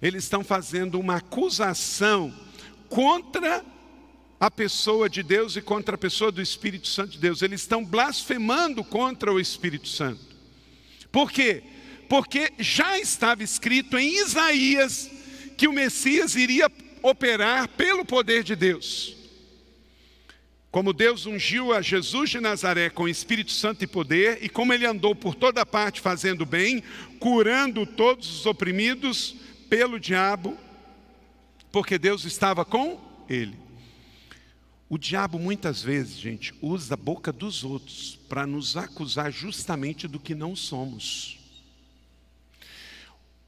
[0.00, 2.32] eles estão fazendo uma acusação
[2.88, 3.64] contra
[4.38, 7.42] a pessoa de Deus e contra a pessoa do Espírito Santo de Deus.
[7.42, 10.24] Eles estão blasfemando contra o Espírito Santo.
[11.10, 11.62] Por quê?
[12.08, 15.10] Porque já estava escrito em Isaías
[15.56, 16.70] que o Messias iria
[17.02, 19.16] operar pelo poder de Deus.
[20.70, 24.84] Como Deus ungiu a Jesus de Nazaré com Espírito Santo e poder, e como ele
[24.84, 26.82] andou por toda parte fazendo bem,
[27.18, 29.36] curando todos os oprimidos
[29.70, 30.56] pelo diabo,
[31.72, 33.56] porque Deus estava com ele.
[34.88, 40.20] O diabo muitas vezes, gente, usa a boca dos outros para nos acusar justamente do
[40.20, 41.38] que não somos.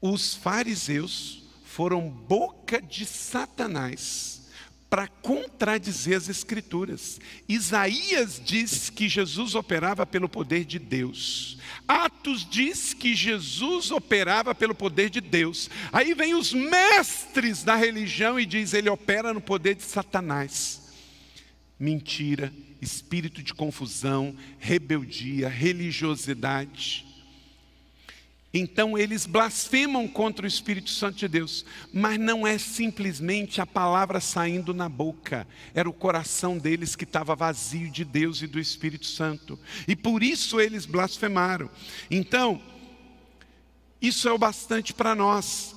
[0.01, 1.43] Os fariseus
[1.79, 4.49] foram boca de Satanás
[4.89, 7.21] para contradizer as Escrituras.
[7.47, 11.57] Isaías diz que Jesus operava pelo poder de Deus.
[11.87, 15.69] Atos diz que Jesus operava pelo poder de Deus.
[15.89, 20.91] Aí vem os mestres da religião e diz ele opera no poder de Satanás.
[21.79, 27.08] Mentira, espírito de confusão, rebeldia, religiosidade.
[28.53, 34.19] Então eles blasfemam contra o Espírito Santo de Deus, mas não é simplesmente a palavra
[34.19, 39.05] saindo na boca, era o coração deles que estava vazio de Deus e do Espírito
[39.05, 41.69] Santo, e por isso eles blasfemaram.
[42.09, 42.59] Então,
[44.01, 45.75] isso é o bastante para nós,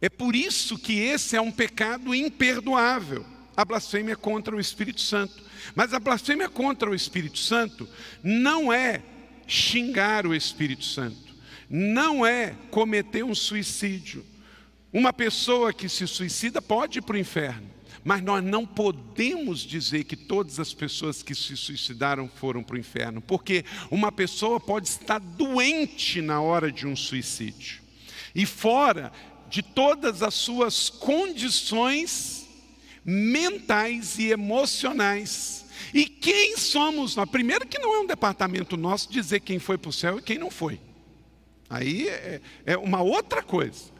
[0.00, 5.44] é por isso que esse é um pecado imperdoável, a blasfêmia contra o Espírito Santo.
[5.74, 7.86] Mas a blasfêmia contra o Espírito Santo
[8.22, 9.02] não é
[9.46, 11.31] xingar o Espírito Santo
[11.74, 14.22] não é cometer um suicídio.
[14.92, 17.66] Uma pessoa que se suicida pode ir para o inferno,
[18.04, 22.78] mas nós não podemos dizer que todas as pessoas que se suicidaram foram para o
[22.78, 27.80] inferno, porque uma pessoa pode estar doente na hora de um suicídio,
[28.34, 29.10] e fora
[29.48, 32.46] de todas as suas condições
[33.02, 35.64] mentais e emocionais.
[35.94, 37.28] E quem somos nós?
[37.30, 40.38] Primeiro, que não é um departamento nosso dizer quem foi para o céu e quem
[40.38, 40.78] não foi.
[41.72, 43.90] Aí é, é uma outra coisa.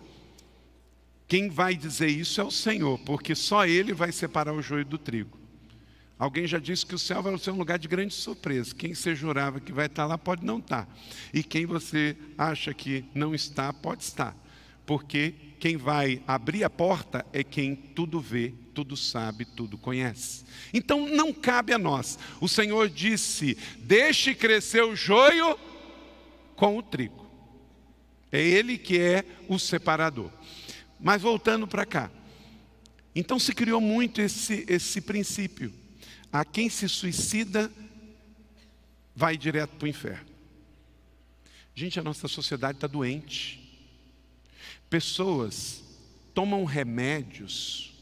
[1.27, 4.99] Quem vai dizer isso é o Senhor, porque só Ele vai separar o joio do
[4.99, 5.41] trigo.
[6.18, 8.75] Alguém já disse que o céu vai ser um lugar de grande surpresa.
[8.75, 10.87] Quem você jurava que vai estar lá pode não estar.
[11.33, 14.37] E quem você acha que não está, pode estar.
[14.85, 20.45] Porque quem vai abrir a porta é quem tudo vê, tudo sabe, tudo conhece.
[20.75, 22.18] Então não cabe a nós.
[22.39, 25.59] O Senhor disse: deixe crescer o joio
[26.55, 27.22] com o trigo.
[28.33, 30.30] É Ele que é o separador.
[30.99, 32.11] Mas voltando para cá.
[33.14, 35.72] Então se criou muito esse, esse princípio.
[36.33, 37.70] A quem se suicida
[39.14, 40.26] vai direto para o inferno.
[41.74, 43.61] Gente, a nossa sociedade está doente.
[44.89, 45.83] Pessoas
[46.33, 47.93] tomam remédios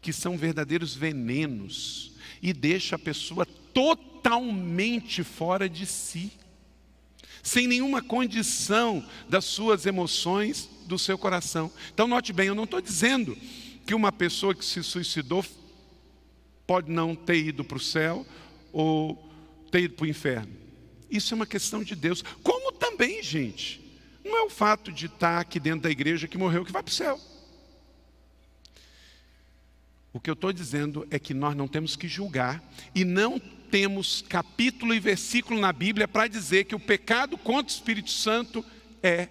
[0.00, 3.44] que são verdadeiros venenos e deixa a pessoa
[3.74, 6.32] totalmente fora de si
[7.46, 11.70] sem nenhuma condição das suas emoções, do seu coração.
[11.94, 13.38] Então, note bem, eu não estou dizendo
[13.86, 15.44] que uma pessoa que se suicidou
[16.66, 18.26] pode não ter ido para o céu
[18.72, 19.30] ou
[19.70, 20.52] ter ido para o inferno.
[21.08, 22.20] Isso é uma questão de Deus.
[22.42, 23.80] Como também, gente,
[24.24, 26.90] não é o fato de estar aqui dentro da igreja que morreu que vai para
[26.90, 27.20] o céu.
[30.16, 32.64] O que eu estou dizendo é que nós não temos que julgar
[32.94, 33.38] e não
[33.70, 38.64] temos capítulo e versículo na Bíblia para dizer que o pecado contra o Espírito Santo
[39.02, 39.28] é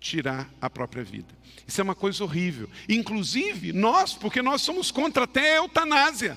[0.00, 1.32] tirar a própria vida.
[1.68, 2.68] Isso é uma coisa horrível.
[2.88, 6.36] Inclusive, nós, porque nós somos contra até a eutanásia.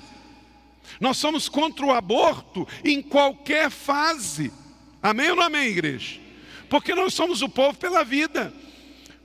[1.01, 4.53] Nós somos contra o aborto em qualquer fase.
[5.01, 6.19] Amém ou não amém, igreja?
[6.69, 8.53] Porque nós somos o povo pela vida.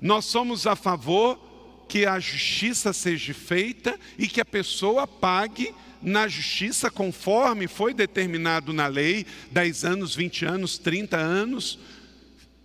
[0.00, 1.47] Nós somos a favor
[1.88, 8.72] que a justiça seja feita e que a pessoa pague na justiça conforme foi determinado
[8.72, 11.78] na lei, 10 anos, 20 anos, 30 anos.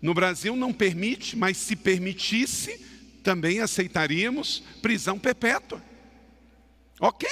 [0.01, 2.77] No Brasil não permite, mas se permitisse,
[3.23, 5.81] também aceitaríamos prisão perpétua.
[6.99, 7.27] Ok.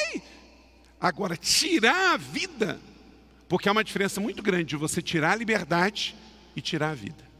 [0.99, 2.79] Agora, tirar a vida,
[3.49, 6.15] porque há uma diferença muito grande de você tirar a liberdade
[6.55, 7.30] e tirar a vida.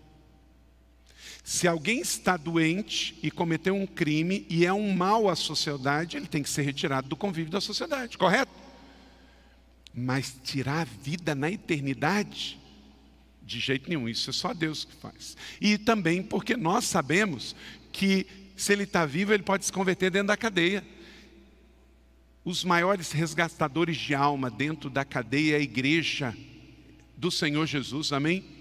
[1.44, 6.28] Se alguém está doente e cometeu um crime e é um mal à sociedade, ele
[6.28, 8.52] tem que ser retirado do convívio da sociedade, correto?
[9.94, 12.60] Mas tirar a vida na eternidade,
[13.42, 15.36] de jeito nenhum, isso é só Deus que faz.
[15.60, 17.56] E também porque nós sabemos
[17.92, 20.86] que se ele está vivo, ele pode se converter dentro da cadeia.
[22.46, 26.38] Os maiores resgatadores de alma dentro da cadeia é a igreja
[27.18, 28.61] do Senhor Jesus, amém?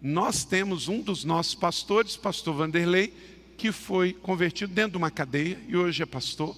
[0.00, 3.12] Nós temos um dos nossos pastores, pastor Vanderlei,
[3.56, 6.56] que foi convertido dentro de uma cadeia e hoje é pastor.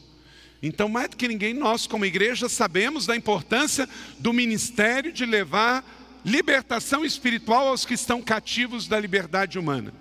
[0.63, 5.85] Então, mais do que ninguém, nós, como igreja, sabemos da importância do ministério de levar
[6.25, 9.93] libertação espiritual aos que estão cativos da liberdade humana.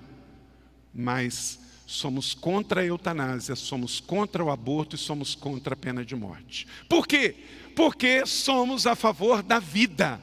[0.93, 6.15] Mas somos contra a eutanásia, somos contra o aborto e somos contra a pena de
[6.15, 6.65] morte.
[6.89, 7.35] Por quê?
[7.75, 10.19] Porque somos a favor da vida.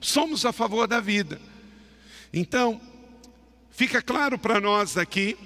[0.00, 1.40] Somos a favor da vida.
[2.32, 2.80] Então,
[3.70, 5.36] fica claro para nós aqui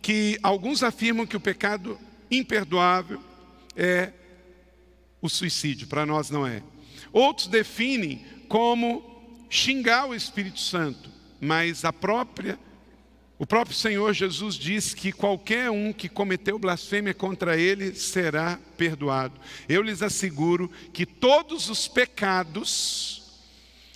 [0.00, 1.98] que alguns afirmam que o pecado
[2.30, 3.20] imperdoável
[3.76, 4.12] é
[5.20, 6.62] o suicídio, para nós não é.
[7.12, 9.02] Outros definem como
[9.50, 11.10] xingar o Espírito Santo,
[11.40, 12.58] mas a própria
[13.40, 19.38] O próprio Senhor Jesus diz que qualquer um que cometeu blasfêmia contra ele será perdoado.
[19.68, 23.22] Eu lhes asseguro que todos os pecados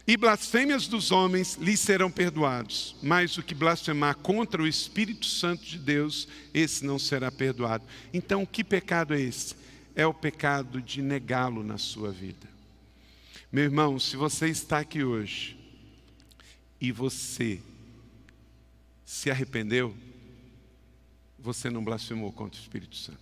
[0.07, 5.65] e blasfêmias dos homens lhes serão perdoados, mas o que blasfemar contra o Espírito Santo
[5.65, 7.85] de Deus, esse não será perdoado.
[8.13, 9.55] Então, que pecado é esse?
[9.95, 12.49] É o pecado de negá-lo na sua vida.
[13.51, 15.57] Meu irmão, se você está aqui hoje
[16.81, 17.61] e você
[19.05, 19.95] se arrependeu,
[21.39, 23.21] você não blasfemou contra o Espírito Santo.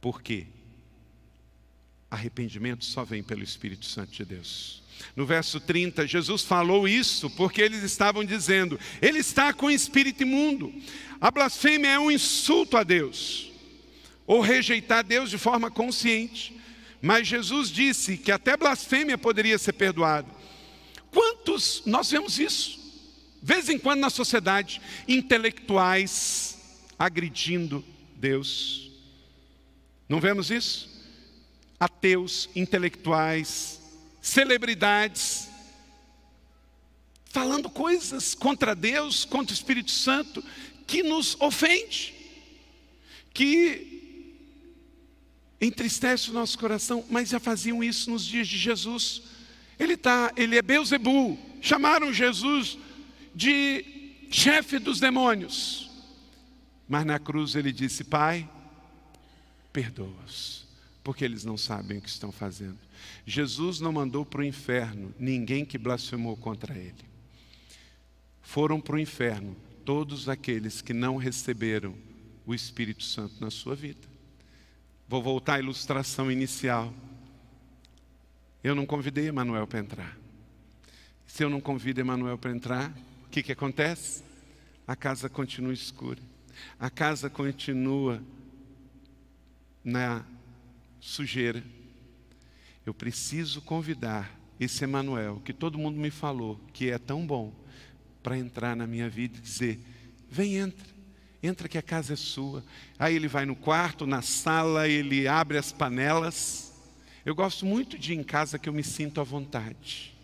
[0.00, 0.46] Por quê?
[2.10, 4.82] Arrependimento só vem pelo Espírito Santo de Deus.
[5.14, 10.22] No verso 30, Jesus falou isso porque eles estavam dizendo: Ele está com o espírito
[10.22, 10.72] imundo.
[11.20, 13.50] A blasfêmia é um insulto a Deus,
[14.26, 16.58] ou rejeitar Deus de forma consciente.
[17.00, 20.28] Mas Jesus disse que até blasfêmia poderia ser perdoada.
[21.10, 22.80] Quantos nós vemos isso?
[23.42, 27.84] vez em quando na sociedade, intelectuais agredindo
[28.16, 28.90] Deus.
[30.08, 30.88] Não vemos isso?
[31.80, 33.80] Ateus, intelectuais,
[34.20, 35.48] celebridades,
[37.24, 40.44] falando coisas contra Deus, contra o Espírito Santo,
[40.86, 42.14] que nos ofende,
[43.32, 43.90] que
[45.60, 49.22] entristece o nosso coração, mas já faziam isso nos dias de Jesus.
[49.78, 51.38] Ele tá, ele é Beuzebu.
[51.60, 52.78] Chamaram Jesus
[53.34, 53.84] de
[54.30, 55.90] chefe dos demônios.
[56.88, 58.48] Mas na cruz ele disse: Pai,
[59.72, 60.59] perdoa-os,
[61.02, 62.78] porque eles não sabem o que estão fazendo.
[63.24, 67.04] Jesus não mandou para o inferno ninguém que blasfemou contra ele.
[68.42, 71.94] Foram para o inferno todos aqueles que não receberam
[72.44, 74.08] o Espírito Santo na sua vida.
[75.08, 76.92] Vou voltar à ilustração inicial.
[78.62, 80.18] Eu não convidei Emanuel para entrar.
[81.26, 82.92] Se eu não convido Emanuel para entrar,
[83.24, 84.22] o que, que acontece?
[84.86, 86.20] A casa continua escura,
[86.78, 88.20] a casa continua
[89.84, 90.24] na
[91.00, 91.64] sujeira.
[92.84, 97.52] Eu preciso convidar esse Emanuel, que todo mundo me falou que é tão bom,
[98.22, 99.80] para entrar na minha vida e dizer:
[100.28, 100.86] vem, entra,
[101.42, 102.62] entra que a casa é sua.
[102.98, 106.72] Aí ele vai no quarto, na sala, ele abre as panelas.
[107.24, 110.14] Eu gosto muito de ir em casa que eu me sinto à vontade.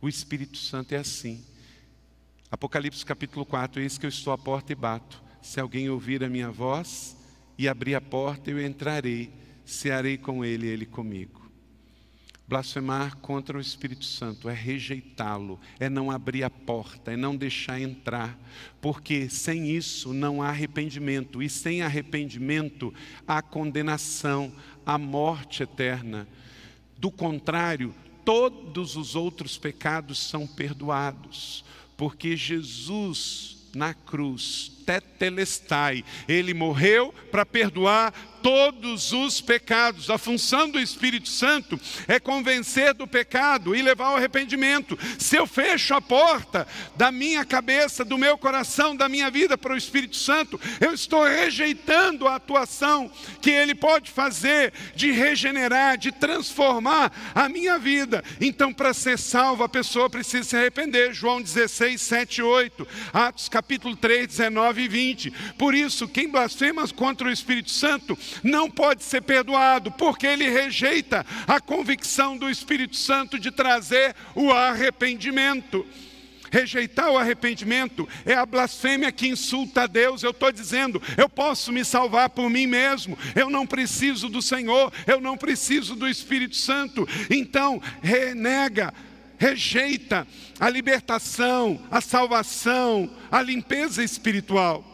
[0.00, 1.44] O Espírito Santo é assim.
[2.50, 5.22] Apocalipse capítulo 4, eis que eu estou à porta e bato.
[5.42, 7.16] Se alguém ouvir a minha voz
[7.58, 9.32] e abrir a porta, eu entrarei,
[9.66, 11.44] cearei com ele e ele comigo.
[12.48, 17.80] Blasfemar contra o Espírito Santo é rejeitá-lo, é não abrir a porta, é não deixar
[17.80, 18.38] entrar,
[18.80, 22.94] porque sem isso não há arrependimento, e sem arrependimento
[23.26, 24.52] há condenação,
[24.86, 26.28] há morte eterna.
[26.96, 27.92] Do contrário,
[28.24, 31.64] todos os outros pecados são perdoados
[31.96, 40.08] porque Jesus na cruz, tetelestai, ele morreu para perdoar todos os pecados.
[40.08, 44.96] A função do Espírito Santo é convencer do pecado e levar ao arrependimento.
[45.18, 46.64] Se eu fecho a porta
[46.94, 51.24] da minha cabeça, do meu coração, da minha vida para o Espírito Santo, eu estou
[51.24, 53.10] rejeitando a atuação
[53.40, 58.22] que ele pode fazer de regenerar, de transformar a minha vida.
[58.40, 61.12] Então, para ser salvo, a pessoa precisa se arrepender.
[61.12, 65.30] João 16, 7 e 8, Atos capítulo 3, 19 e 20.
[65.58, 71.24] Por isso, quem blasfema contra o Espírito Santo não pode ser perdoado, porque ele rejeita
[71.46, 75.86] a convicção do Espírito Santo de trazer o arrependimento.
[76.50, 80.22] Rejeitar o arrependimento é a blasfêmia que insulta a Deus.
[80.22, 84.92] Eu estou dizendo, eu posso me salvar por mim mesmo, eu não preciso do Senhor,
[85.06, 87.06] eu não preciso do Espírito Santo.
[87.28, 88.94] Então, renega,
[89.38, 90.26] rejeita
[90.58, 94.84] a libertação, a salvação, a limpeza espiritual.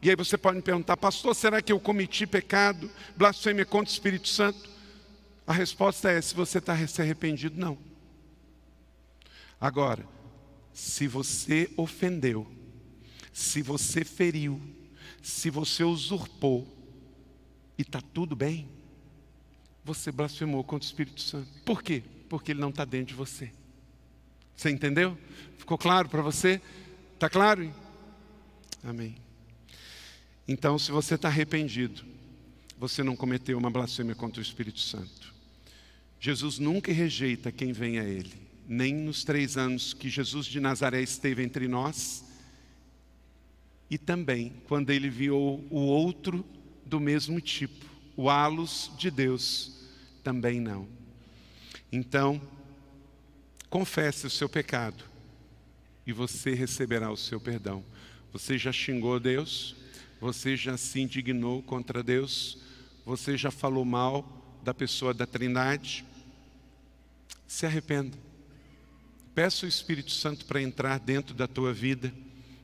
[0.00, 3.92] E aí você pode me perguntar, pastor, será que eu cometi pecado, blasfêmia contra o
[3.92, 4.70] Espírito Santo?
[5.46, 7.76] A resposta é: se você está se arrependido, não.
[9.60, 10.06] Agora,
[10.72, 12.46] se você ofendeu,
[13.32, 14.60] se você feriu,
[15.20, 16.66] se você usurpou,
[17.76, 18.68] e está tudo bem,
[19.84, 21.48] você blasfemou contra o Espírito Santo.
[21.64, 22.02] Por quê?
[22.28, 23.50] Porque ele não está dentro de você.
[24.56, 25.16] Você entendeu?
[25.56, 26.60] Ficou claro para você?
[27.14, 27.72] Está claro?
[28.82, 29.16] Amém.
[30.46, 32.04] Então, se você está arrependido,
[32.78, 35.34] você não cometeu uma blasfêmia contra o Espírito Santo.
[36.20, 38.32] Jesus nunca rejeita quem vem a Ele,
[38.66, 42.24] nem nos três anos que Jesus de Nazaré esteve entre nós,
[43.90, 46.44] e também quando Ele viu o outro
[46.84, 49.86] do mesmo tipo, o halos de Deus,
[50.24, 50.97] também não.
[51.90, 52.40] Então,
[53.70, 55.04] confesse o seu pecado
[56.06, 57.84] e você receberá o seu perdão.
[58.32, 59.76] Você já xingou Deus?
[60.20, 62.58] Você já se indignou contra Deus?
[63.04, 66.04] Você já falou mal da pessoa da Trindade?
[67.46, 68.18] Se arrependa.
[69.34, 72.12] Peça o Espírito Santo para entrar dentro da tua vida.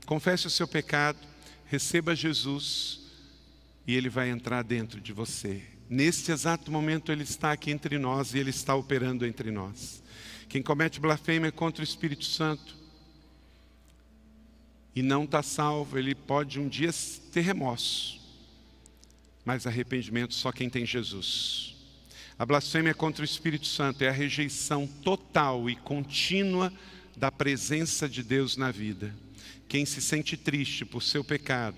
[0.05, 1.19] Confesse o seu pecado,
[1.67, 3.01] receba Jesus
[3.87, 5.63] e ele vai entrar dentro de você.
[5.89, 10.03] Neste exato momento ele está aqui entre nós e ele está operando entre nós.
[10.49, 12.77] Quem comete blasfêmia contra o Espírito Santo
[14.95, 16.91] e não está salvo, ele pode um dia
[17.33, 18.21] ter remorso,
[19.45, 21.75] mas arrependimento só quem tem Jesus.
[22.39, 26.73] A blasfêmia contra o Espírito Santo é a rejeição total e contínua
[27.17, 29.15] da presença de Deus na vida.
[29.69, 31.77] Quem se sente triste por seu pecado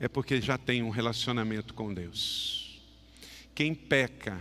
[0.00, 2.67] é porque já tem um relacionamento com Deus.
[3.58, 4.40] Quem peca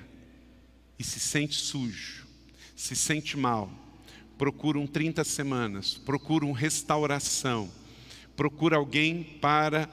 [1.00, 2.28] e se sente sujo,
[2.76, 3.68] se sente mal,
[4.38, 7.68] procura um 30 semanas, procura uma restauração,
[8.36, 9.90] procura alguém para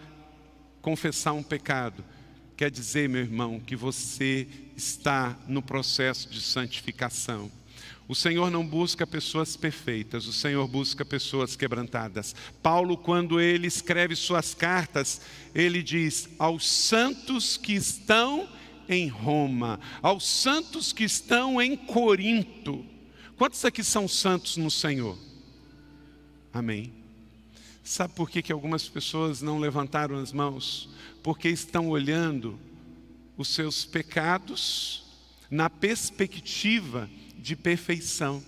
[0.83, 2.05] confessar um pecado.
[2.55, 4.47] Quer dizer, meu irmão, que você
[4.77, 7.51] está no processo de santificação.
[8.07, 12.35] O Senhor não busca pessoas perfeitas, o Senhor busca pessoas quebrantadas.
[12.63, 15.23] Paulo, quando ele escreve suas cartas,
[15.55, 18.47] ele diz: aos santos que estão
[18.89, 22.85] em Roma, aos santos que estão em Corinto.
[23.37, 25.19] Quantos aqui são santos no Senhor?
[26.53, 26.93] Amém.
[27.83, 30.89] Sabe por que, que algumas pessoas não levantaram as mãos?
[31.23, 32.59] Porque estão olhando
[33.37, 35.05] os seus pecados
[35.51, 38.43] na perspectiva de perfeição.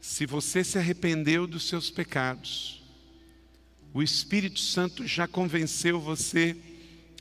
[0.00, 2.82] Se você se arrependeu dos seus pecados,
[3.94, 6.56] o Espírito Santo já convenceu você,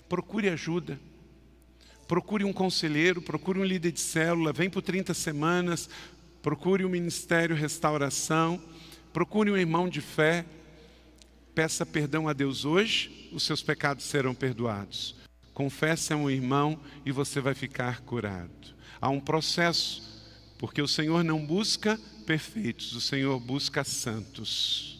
[0.09, 0.99] procure ajuda.
[2.11, 5.89] Procure um conselheiro, procure um líder de célula, vem por 30 semanas,
[6.41, 8.61] procure o um Ministério Restauração,
[9.13, 10.45] procure um irmão de fé,
[11.55, 15.15] peça perdão a Deus hoje, os seus pecados serão perdoados.
[15.53, 18.75] Confesse a um irmão e você vai ficar curado.
[18.99, 20.03] Há um processo,
[20.59, 24.99] porque o Senhor não busca perfeitos, o Senhor busca santos.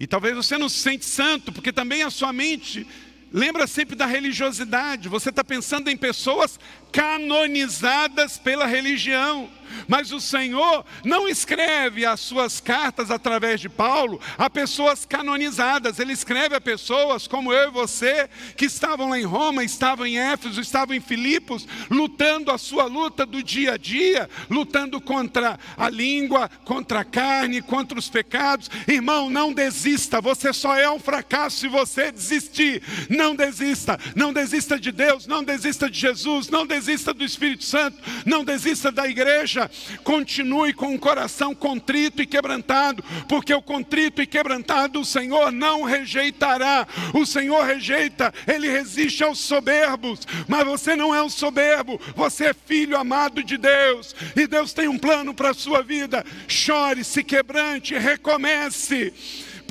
[0.00, 2.88] E talvez você não se sente santo, porque também a sua mente
[3.32, 5.08] Lembra sempre da religiosidade.
[5.08, 6.60] Você está pensando em pessoas
[6.92, 9.48] canonizadas pela religião.
[9.88, 16.12] Mas o Senhor não escreve as suas cartas através de Paulo a pessoas canonizadas, ele
[16.12, 20.60] escreve a pessoas como eu e você, que estavam lá em Roma, estavam em Éfeso,
[20.60, 26.48] estavam em Filipos, lutando a sua luta do dia a dia, lutando contra a língua,
[26.64, 28.70] contra a carne, contra os pecados.
[28.86, 32.82] Irmão, não desista, você só é um fracasso se você desistir.
[33.08, 37.96] Não desista, não desista de Deus, não desista de Jesus, não desista do Espírito Santo,
[38.26, 39.70] não desista da igreja
[40.02, 45.84] continue com o coração contrito e quebrantado, porque o contrito e quebrantado o Senhor não
[45.84, 46.86] rejeitará.
[47.14, 52.54] O Senhor rejeita, ele resiste aos soberbos, mas você não é um soberbo, você é
[52.54, 56.24] filho amado de Deus, e Deus tem um plano para a sua vida.
[56.48, 59.12] Chore, se quebrante, recomece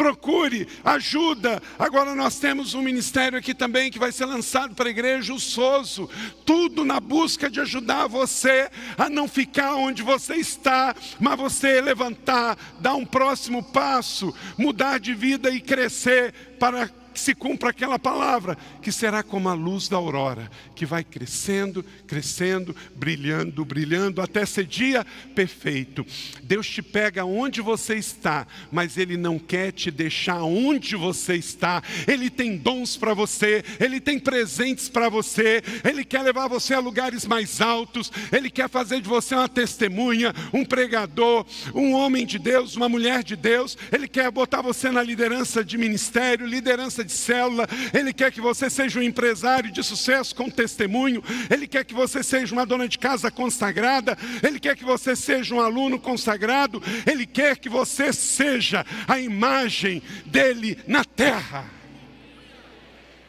[0.02, 1.62] procure ajuda.
[1.78, 5.40] Agora nós temos um ministério aqui também que vai ser lançado para a igreja, o
[5.40, 6.10] SOSO.
[6.44, 12.58] Tudo na busca de ajudar você a não ficar onde você está, mas você levantar,
[12.80, 18.58] dar um próximo passo, mudar de vida e crescer para que se cumpra aquela palavra,
[18.82, 24.66] que será como a luz da aurora, que vai crescendo, crescendo, brilhando, brilhando, até ser
[24.66, 25.06] dia
[25.36, 26.06] perfeito.
[26.44, 31.84] Deus te pega onde você está, mas Ele não quer te deixar onde você está.
[32.08, 36.80] Ele tem dons para você, Ele tem presentes para você, Ele quer levar você a
[36.80, 42.40] lugares mais altos, Ele quer fazer de você uma testemunha, um pregador, um homem de
[42.40, 43.78] Deus, uma mulher de Deus.
[43.92, 48.70] Ele quer botar você na liderança de ministério, liderança de célula, Ele quer que você
[48.70, 52.98] seja um empresário de sucesso com testemunho, Ele quer que você seja uma dona de
[52.98, 58.86] casa consagrada, Ele quer que você seja um aluno consagrado, Ele quer que você seja
[59.08, 61.66] a imagem dEle na terra.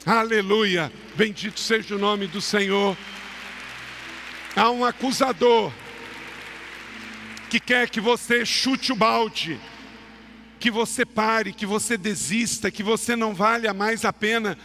[0.05, 2.97] Aleluia, bendito seja o nome do Senhor.
[4.57, 5.73] Há um acusador
[7.49, 9.61] que quer que você chute o balde
[10.63, 14.57] que você pare, que você desista, que você não valha mais a pena.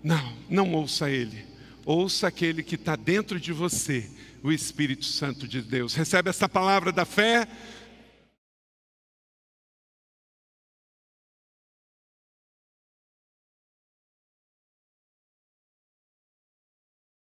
[0.00, 1.44] Não, não ouça ele.
[1.84, 4.08] Ouça aquele que está dentro de você,
[4.44, 5.96] o Espírito Santo de Deus.
[5.96, 7.48] Recebe essa palavra da fé